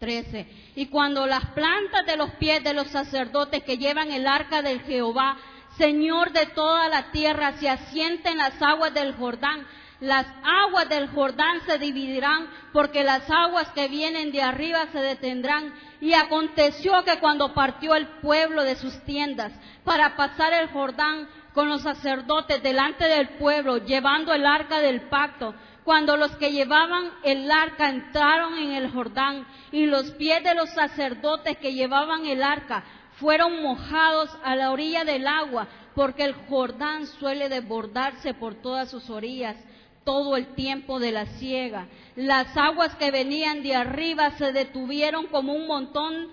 13. 0.00 0.48
Y 0.74 0.86
cuando 0.86 1.24
las 1.28 1.46
plantas 1.50 2.06
de 2.06 2.16
los 2.16 2.32
pies 2.32 2.64
de 2.64 2.74
los 2.74 2.88
sacerdotes 2.88 3.62
que 3.62 3.78
llevan 3.78 4.10
el 4.10 4.26
arca 4.26 4.60
del 4.60 4.80
Jehová, 4.80 5.38
Señor 5.76 6.32
de 6.32 6.46
toda 6.46 6.88
la 6.88 7.10
tierra, 7.10 7.52
se 7.54 7.68
asienten 7.68 8.38
las 8.38 8.60
aguas 8.60 8.92
del 8.92 9.14
Jordán, 9.16 9.66
las 10.02 10.26
aguas 10.42 10.88
del 10.88 11.08
Jordán 11.10 11.60
se 11.64 11.78
dividirán, 11.78 12.48
porque 12.72 13.04
las 13.04 13.30
aguas 13.30 13.68
que 13.68 13.86
vienen 13.86 14.32
de 14.32 14.42
arriba 14.42 14.88
se 14.90 14.98
detendrán. 14.98 15.72
Y 16.00 16.14
aconteció 16.14 17.04
que 17.04 17.20
cuando 17.20 17.54
partió 17.54 17.94
el 17.94 18.08
pueblo 18.20 18.64
de 18.64 18.74
sus 18.74 19.00
tiendas 19.04 19.52
para 19.84 20.16
pasar 20.16 20.52
el 20.54 20.70
Jordán 20.70 21.28
con 21.54 21.68
los 21.68 21.82
sacerdotes 21.82 22.60
delante 22.64 23.04
del 23.04 23.28
pueblo, 23.38 23.76
llevando 23.78 24.34
el 24.34 24.44
arca 24.44 24.80
del 24.80 25.02
pacto, 25.02 25.54
cuando 25.84 26.16
los 26.16 26.34
que 26.36 26.50
llevaban 26.50 27.10
el 27.22 27.48
arca 27.48 27.88
entraron 27.88 28.58
en 28.58 28.72
el 28.72 28.90
Jordán 28.90 29.46
y 29.70 29.86
los 29.86 30.10
pies 30.12 30.42
de 30.42 30.56
los 30.56 30.70
sacerdotes 30.70 31.58
que 31.58 31.74
llevaban 31.74 32.26
el 32.26 32.42
arca 32.42 32.82
fueron 33.16 33.62
mojados 33.62 34.30
a 34.42 34.56
la 34.56 34.70
orilla 34.70 35.04
del 35.04 35.26
agua, 35.26 35.68
porque 35.94 36.24
el 36.24 36.34
Jordán 36.48 37.06
suele 37.06 37.48
desbordarse 37.48 38.34
por 38.34 38.54
todas 38.54 38.90
sus 38.90 39.10
orillas 39.10 39.56
todo 40.04 40.36
el 40.36 40.54
tiempo 40.54 40.98
de 40.98 41.12
la 41.12 41.26
siega. 41.26 41.86
Las 42.16 42.56
aguas 42.56 42.94
que 42.96 43.10
venían 43.10 43.62
de 43.62 43.76
arriba 43.76 44.32
se 44.32 44.52
detuvieron 44.52 45.26
como 45.26 45.52
un 45.52 45.66
montón 45.66 46.28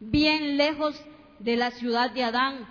bien 0.00 0.56
lejos 0.56 0.98
de 1.38 1.56
la 1.56 1.70
ciudad 1.72 2.10
de 2.10 2.24
Adán, 2.24 2.66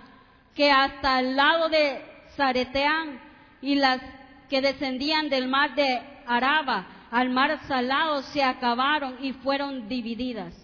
que 0.54 0.70
hasta 0.70 1.20
el 1.20 1.36
lado 1.36 1.68
de 1.68 2.02
Zareteán 2.36 3.20
y 3.60 3.76
las 3.76 4.00
que 4.48 4.60
descendían 4.60 5.28
del 5.28 5.48
mar 5.48 5.74
de 5.74 6.00
Araba 6.26 6.86
al 7.10 7.30
mar 7.30 7.58
salado 7.66 8.22
se 8.22 8.42
acabaron 8.42 9.16
y 9.24 9.32
fueron 9.32 9.88
divididas. 9.88 10.54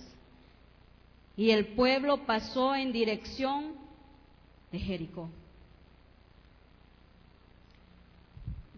Y 1.37 1.51
el 1.51 1.68
pueblo 1.75 2.25
pasó 2.27 2.75
en 2.75 2.92
dirección 2.92 3.75
de 4.70 4.79
Jericó. 4.79 5.29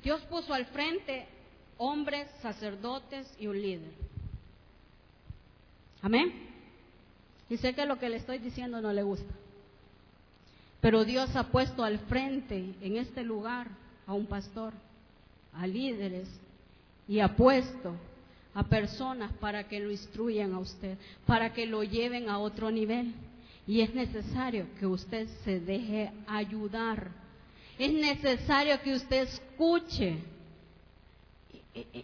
Dios 0.03 0.21
puso 0.23 0.55
al 0.55 0.66
frente 0.66 1.27
hombres, 1.79 2.29
sacerdotes 2.40 3.33
y 3.38 3.47
un 3.47 3.61
líder. 3.61 3.92
Amén. 6.01 6.33
Y 7.51 7.57
sé 7.59 7.75
que 7.75 7.87
lo 7.87 7.99
que 7.99 8.09
le 8.09 8.16
estoy 8.16 8.38
diciendo 8.38 8.81
no 8.81 8.92
le 8.92 9.03
gusta. 9.03 9.35
Pero 10.81 11.05
Dios 11.05 11.35
ha 11.35 11.45
puesto 11.45 11.85
al 11.85 11.99
frente 12.01 12.75
en 12.81 12.97
este 12.97 13.23
lugar 13.23 13.69
a 14.07 14.14
un 14.14 14.27
pastor, 14.27 14.73
a 15.53 15.66
líderes 15.66 16.29
y 17.09 17.21
ha 17.21 17.35
puesto 17.35 17.95
a 18.57 18.64
personas 18.64 19.31
para 19.35 19.69
que 19.69 19.79
lo 19.79 19.92
instruyan 19.92 20.53
a 20.53 20.59
usted, 20.59 20.99
para 21.27 21.53
que 21.53 21.66
lo 21.66 21.85
lleven 21.85 22.29
a 22.29 22.38
otro 22.38 22.73
nivel. 22.73 23.14
Y 23.69 23.83
es 23.83 23.95
necesario 23.95 24.66
que 24.81 24.87
usted 24.87 25.29
se 25.45 25.61
deje 25.61 26.11
ayudar 26.27 27.27
es 27.79 27.92
necesario 27.92 28.81
que 28.81 28.95
usted 28.95 29.23
escuche. 29.25 30.19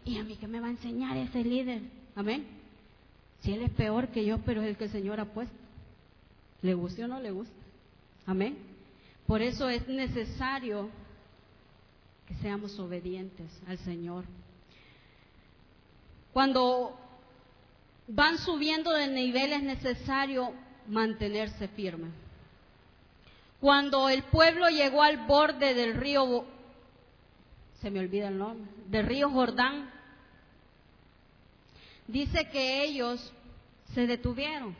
¿Y, 0.04 0.18
a 0.18 0.24
mí 0.24 0.36
qué 0.36 0.46
me 0.46 0.60
va 0.60 0.66
a 0.66 0.70
enseñar 0.70 1.16
ese 1.16 1.42
líder? 1.42 1.80
Amén. 2.14 2.44
Si 3.40 3.52
él 3.52 3.62
es 3.62 3.70
peor 3.70 4.08
que 4.08 4.24
yo, 4.24 4.38
pero 4.38 4.60
es 4.60 4.68
el 4.68 4.76
que 4.76 4.84
el 4.84 4.92
Señor 4.92 5.18
ha 5.18 5.24
puesto. 5.24 5.54
¿Le 6.60 6.74
guste 6.74 7.04
o 7.04 7.08
no 7.08 7.20
le 7.20 7.30
gusta? 7.30 7.54
Amén. 8.26 8.56
Por 9.26 9.40
eso 9.40 9.68
es 9.68 9.88
necesario 9.88 10.90
que 12.28 12.34
seamos 12.34 12.78
obedientes 12.78 13.50
al 13.66 13.78
Señor. 13.78 14.24
Cuando 16.32 16.96
van 18.06 18.38
subiendo 18.38 18.90
de 18.92 19.08
nivel 19.08 19.52
es 19.52 19.62
necesario 19.62 20.52
mantenerse 20.88 21.68
firme. 21.68 22.08
Cuando 23.60 24.08
el 24.08 24.24
pueblo 24.24 24.68
llegó 24.68 25.02
al 25.02 25.26
borde 25.26 25.74
del 25.74 25.94
río, 25.94 26.44
se 27.80 27.90
me 27.90 28.00
olvida 28.00 28.28
el 28.28 28.38
nombre, 28.38 28.70
del 28.88 29.06
río 29.06 29.30
Jordán, 29.30 29.90
dice 32.08 32.48
que 32.48 32.82
ellos 32.82 33.32
se 33.94 34.06
detuvieron, 34.06 34.74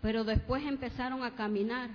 pero 0.00 0.24
después 0.24 0.64
empezaron 0.64 1.24
a 1.24 1.34
caminar. 1.34 1.90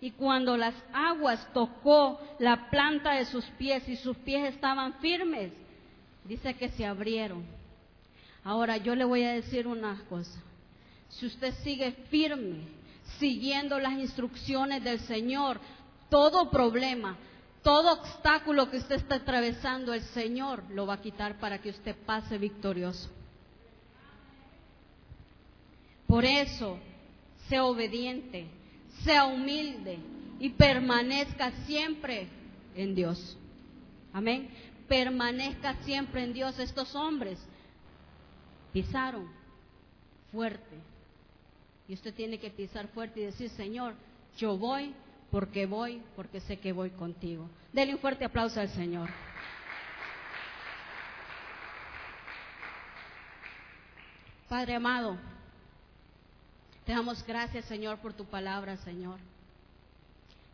Y 0.00 0.10
cuando 0.10 0.56
las 0.56 0.74
aguas 0.92 1.46
tocó 1.52 2.18
la 2.40 2.68
planta 2.70 3.12
de 3.12 3.24
sus 3.26 3.44
pies 3.50 3.88
y 3.88 3.96
sus 3.96 4.16
pies 4.16 4.52
estaban 4.52 4.94
firmes, 4.94 5.52
dice 6.24 6.54
que 6.54 6.70
se 6.70 6.84
abrieron. 6.84 7.61
Ahora 8.44 8.76
yo 8.76 8.94
le 8.94 9.04
voy 9.04 9.22
a 9.24 9.32
decir 9.32 9.66
una 9.66 10.02
cosa. 10.08 10.40
Si 11.08 11.26
usted 11.26 11.54
sigue 11.62 11.92
firme 12.10 12.82
siguiendo 13.18 13.78
las 13.78 13.92
instrucciones 13.94 14.82
del 14.82 15.00
Señor. 15.00 15.60
Todo 16.08 16.50
problema, 16.50 17.16
todo 17.62 17.92
obstáculo 17.92 18.70
que 18.70 18.78
usted 18.78 18.96
está 18.96 19.16
atravesando, 19.16 19.94
el 19.94 20.02
Señor 20.02 20.64
lo 20.70 20.86
va 20.86 20.94
a 20.94 21.00
quitar 21.00 21.38
para 21.38 21.60
que 21.60 21.70
usted 21.70 21.96
pase 22.04 22.36
victorioso. 22.36 23.08
Por 26.06 26.24
eso, 26.24 26.78
sea 27.48 27.64
obediente, 27.64 28.46
sea 29.04 29.24
humilde 29.24 29.98
y 30.38 30.50
permanezca 30.50 31.50
siempre 31.64 32.28
en 32.74 32.94
Dios. 32.94 33.38
Amén. 34.12 34.50
Permanezca 34.88 35.76
siempre 35.84 36.24
en 36.24 36.34
Dios. 36.34 36.58
Estos 36.58 36.94
hombres 36.94 37.38
pisaron 38.72 39.28
fuerte 40.30 40.76
y 41.88 41.94
usted 41.94 42.14
tiene 42.14 42.38
que 42.38 42.50
pisar 42.50 42.88
fuerte 42.88 43.20
y 43.20 43.24
decir, 43.24 43.50
Señor, 43.50 43.94
yo 44.38 44.56
voy 44.56 44.94
porque 45.30 45.66
voy, 45.66 46.02
porque 46.16 46.40
sé 46.40 46.58
que 46.58 46.72
voy 46.72 46.90
contigo. 46.90 47.48
Dele 47.72 47.94
un 47.94 48.00
fuerte 48.00 48.24
aplauso 48.24 48.60
al 48.60 48.68
Señor. 48.68 49.08
Padre 54.48 54.74
amado, 54.74 55.16
te 56.84 56.92
damos 56.92 57.24
gracias, 57.26 57.64
Señor, 57.64 57.98
por 57.98 58.12
tu 58.12 58.26
palabra, 58.26 58.76
Señor. 58.78 59.18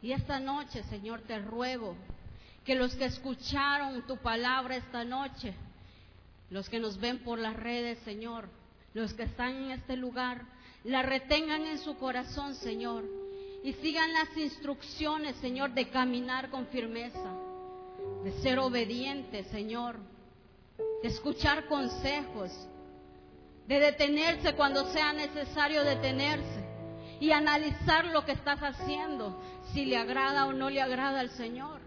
Y 0.00 0.12
esta 0.12 0.38
noche, 0.38 0.84
Señor, 0.84 1.22
te 1.22 1.38
ruego 1.40 1.96
que 2.64 2.76
los 2.76 2.94
que 2.94 3.06
escucharon 3.06 4.06
tu 4.06 4.16
palabra 4.18 4.76
esta 4.76 5.04
noche, 5.04 5.54
los 6.50 6.68
que 6.68 6.80
nos 6.80 6.98
ven 6.98 7.18
por 7.18 7.38
las 7.38 7.56
redes, 7.56 7.98
Señor, 8.04 8.48
los 8.94 9.12
que 9.14 9.24
están 9.24 9.54
en 9.56 9.70
este 9.72 9.96
lugar, 9.96 10.46
la 10.84 11.02
retengan 11.02 11.66
en 11.66 11.78
su 11.78 11.96
corazón, 11.96 12.54
Señor, 12.54 13.04
y 13.62 13.72
sigan 13.74 14.12
las 14.12 14.36
instrucciones, 14.36 15.36
Señor, 15.36 15.72
de 15.74 15.88
caminar 15.88 16.50
con 16.50 16.66
firmeza, 16.68 17.34
de 18.24 18.32
ser 18.40 18.58
obedientes, 18.58 19.46
Señor, 19.48 19.96
de 21.02 21.08
escuchar 21.08 21.66
consejos, 21.66 22.50
de 23.66 23.80
detenerse 23.80 24.54
cuando 24.54 24.90
sea 24.92 25.12
necesario 25.12 25.84
detenerse 25.84 26.64
y 27.20 27.32
analizar 27.32 28.06
lo 28.06 28.24
que 28.24 28.32
estás 28.32 28.60
haciendo, 28.60 29.38
si 29.72 29.84
le 29.84 29.98
agrada 29.98 30.46
o 30.46 30.52
no 30.52 30.70
le 30.70 30.80
agrada 30.80 31.20
al 31.20 31.30
Señor. 31.30 31.80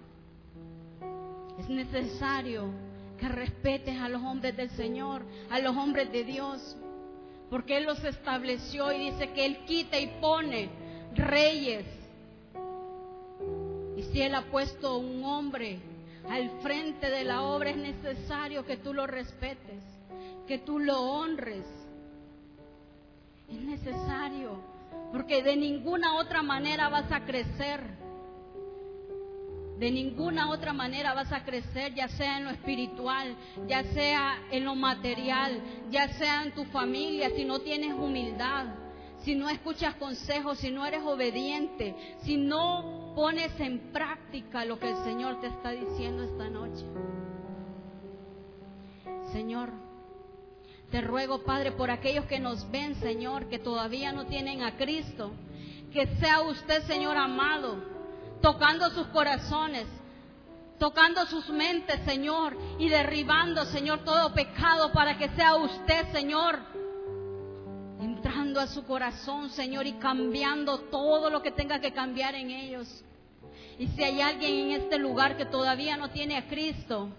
Es 1.58 1.70
necesario 1.70 2.91
que 3.22 3.30
respetes 3.30 4.02
a 4.02 4.10
los 4.10 4.24
hombres 4.24 4.58
del 4.58 4.72
Señor, 4.72 5.22
a 5.52 5.60
los 5.60 5.78
hombres 5.78 6.12
de 6.12 6.24
Dios, 6.24 6.76
porque 7.52 7.78
Él 7.78 7.84
los 7.84 8.04
estableció 8.04 8.92
y 8.92 9.12
dice 9.12 9.30
que 9.30 9.46
Él 9.46 9.60
quita 9.66 10.00
y 10.00 10.08
pone 10.20 10.70
reyes. 11.14 11.86
Y 13.96 14.04
si 14.12 14.24
Él 14.24 14.34
ha 14.34 14.50
puesto 14.50 14.98
un 14.98 15.24
hombre 15.24 15.78
al 16.28 16.50
frente 16.62 17.12
de 17.12 17.24
la 17.24 17.44
obra, 17.44 17.70
es 17.70 17.78
necesario 17.78 18.66
que 18.66 18.78
tú 18.78 18.92
lo 18.92 19.06
respetes, 19.06 19.84
que 20.48 20.58
tú 20.58 20.80
lo 20.80 21.00
honres. 21.00 21.66
Es 23.52 23.62
necesario, 23.62 24.60
porque 25.12 25.44
de 25.44 25.56
ninguna 25.58 26.16
otra 26.16 26.42
manera 26.42 26.90
vas 26.90 27.12
a 27.12 27.24
crecer. 27.24 27.82
De 29.82 29.90
ninguna 29.90 30.52
otra 30.52 30.74
manera 30.74 31.16
vas 31.16 31.32
a 31.32 31.44
crecer, 31.44 31.96
ya 31.96 32.08
sea 32.08 32.38
en 32.38 32.44
lo 32.44 32.52
espiritual, 32.52 33.36
ya 33.68 33.84
sea 33.84 34.38
en 34.52 34.64
lo 34.64 34.76
material, 34.76 35.60
ya 35.90 36.08
sea 36.20 36.44
en 36.44 36.52
tu 36.52 36.66
familia, 36.66 37.32
si 37.36 37.44
no 37.46 37.62
tienes 37.62 37.96
humildad, 37.96 38.68
si 39.24 39.34
no 39.34 39.50
escuchas 39.50 39.96
consejos, 39.96 40.60
si 40.60 40.70
no 40.70 40.86
eres 40.86 41.02
obediente, 41.02 41.96
si 42.22 42.38
no 42.38 43.14
pones 43.16 43.60
en 43.60 43.92
práctica 43.92 44.66
lo 44.66 44.78
que 44.78 44.92
el 44.92 44.98
Señor 44.98 45.42
te 45.42 45.48
está 45.48 45.72
diciendo 45.72 46.22
esta 46.26 46.48
noche. 46.48 46.86
Señor, 49.32 49.72
te 50.92 51.02
ruego, 51.02 51.42
Padre, 51.42 51.72
por 51.72 51.90
aquellos 51.90 52.26
que 52.26 52.40
nos 52.40 52.70
ven, 52.70 52.94
Señor, 52.98 53.50
que 53.50 53.58
todavía 53.58 54.12
no 54.12 54.28
tienen 54.28 54.62
a 54.62 54.78
Cristo, 54.78 55.32
que 55.92 56.06
sea 56.18 56.42
usted, 56.42 56.84
Señor 56.84 57.18
amado, 57.18 57.91
tocando 58.42 58.90
sus 58.90 59.08
corazones, 59.08 59.88
tocando 60.80 61.26
sus 61.28 61.50
mentes, 61.50 62.00
Señor, 62.06 62.58
y 62.80 62.90
derribando, 62.90 63.66
Señor, 63.66 64.00
todo 64.04 64.34
pecado 64.34 64.92
para 64.92 65.18
que 65.18 65.30
sea 65.30 65.56
usted, 65.56 66.12
Señor, 66.12 66.60
entrando 68.00 68.60
a 68.60 68.68
su 68.68 68.84
corazón, 68.84 69.50
Señor, 69.52 69.86
y 69.86 69.94
cambiando 69.94 70.80
todo 70.80 71.30
lo 71.30 71.42
que 71.42 71.52
tenga 71.52 71.80
que 71.80 71.94
cambiar 71.94 72.36
en 72.36 72.50
ellos. 72.50 73.04
Y 73.78 73.88
si 73.88 74.04
hay 74.04 74.22
alguien 74.22 74.72
en 74.72 74.82
este 74.82 74.98
lugar 74.98 75.38
que 75.38 75.46
todavía 75.46 75.98
no 75.98 76.10
tiene 76.10 76.38
a 76.38 76.48
Cristo, 76.48 77.10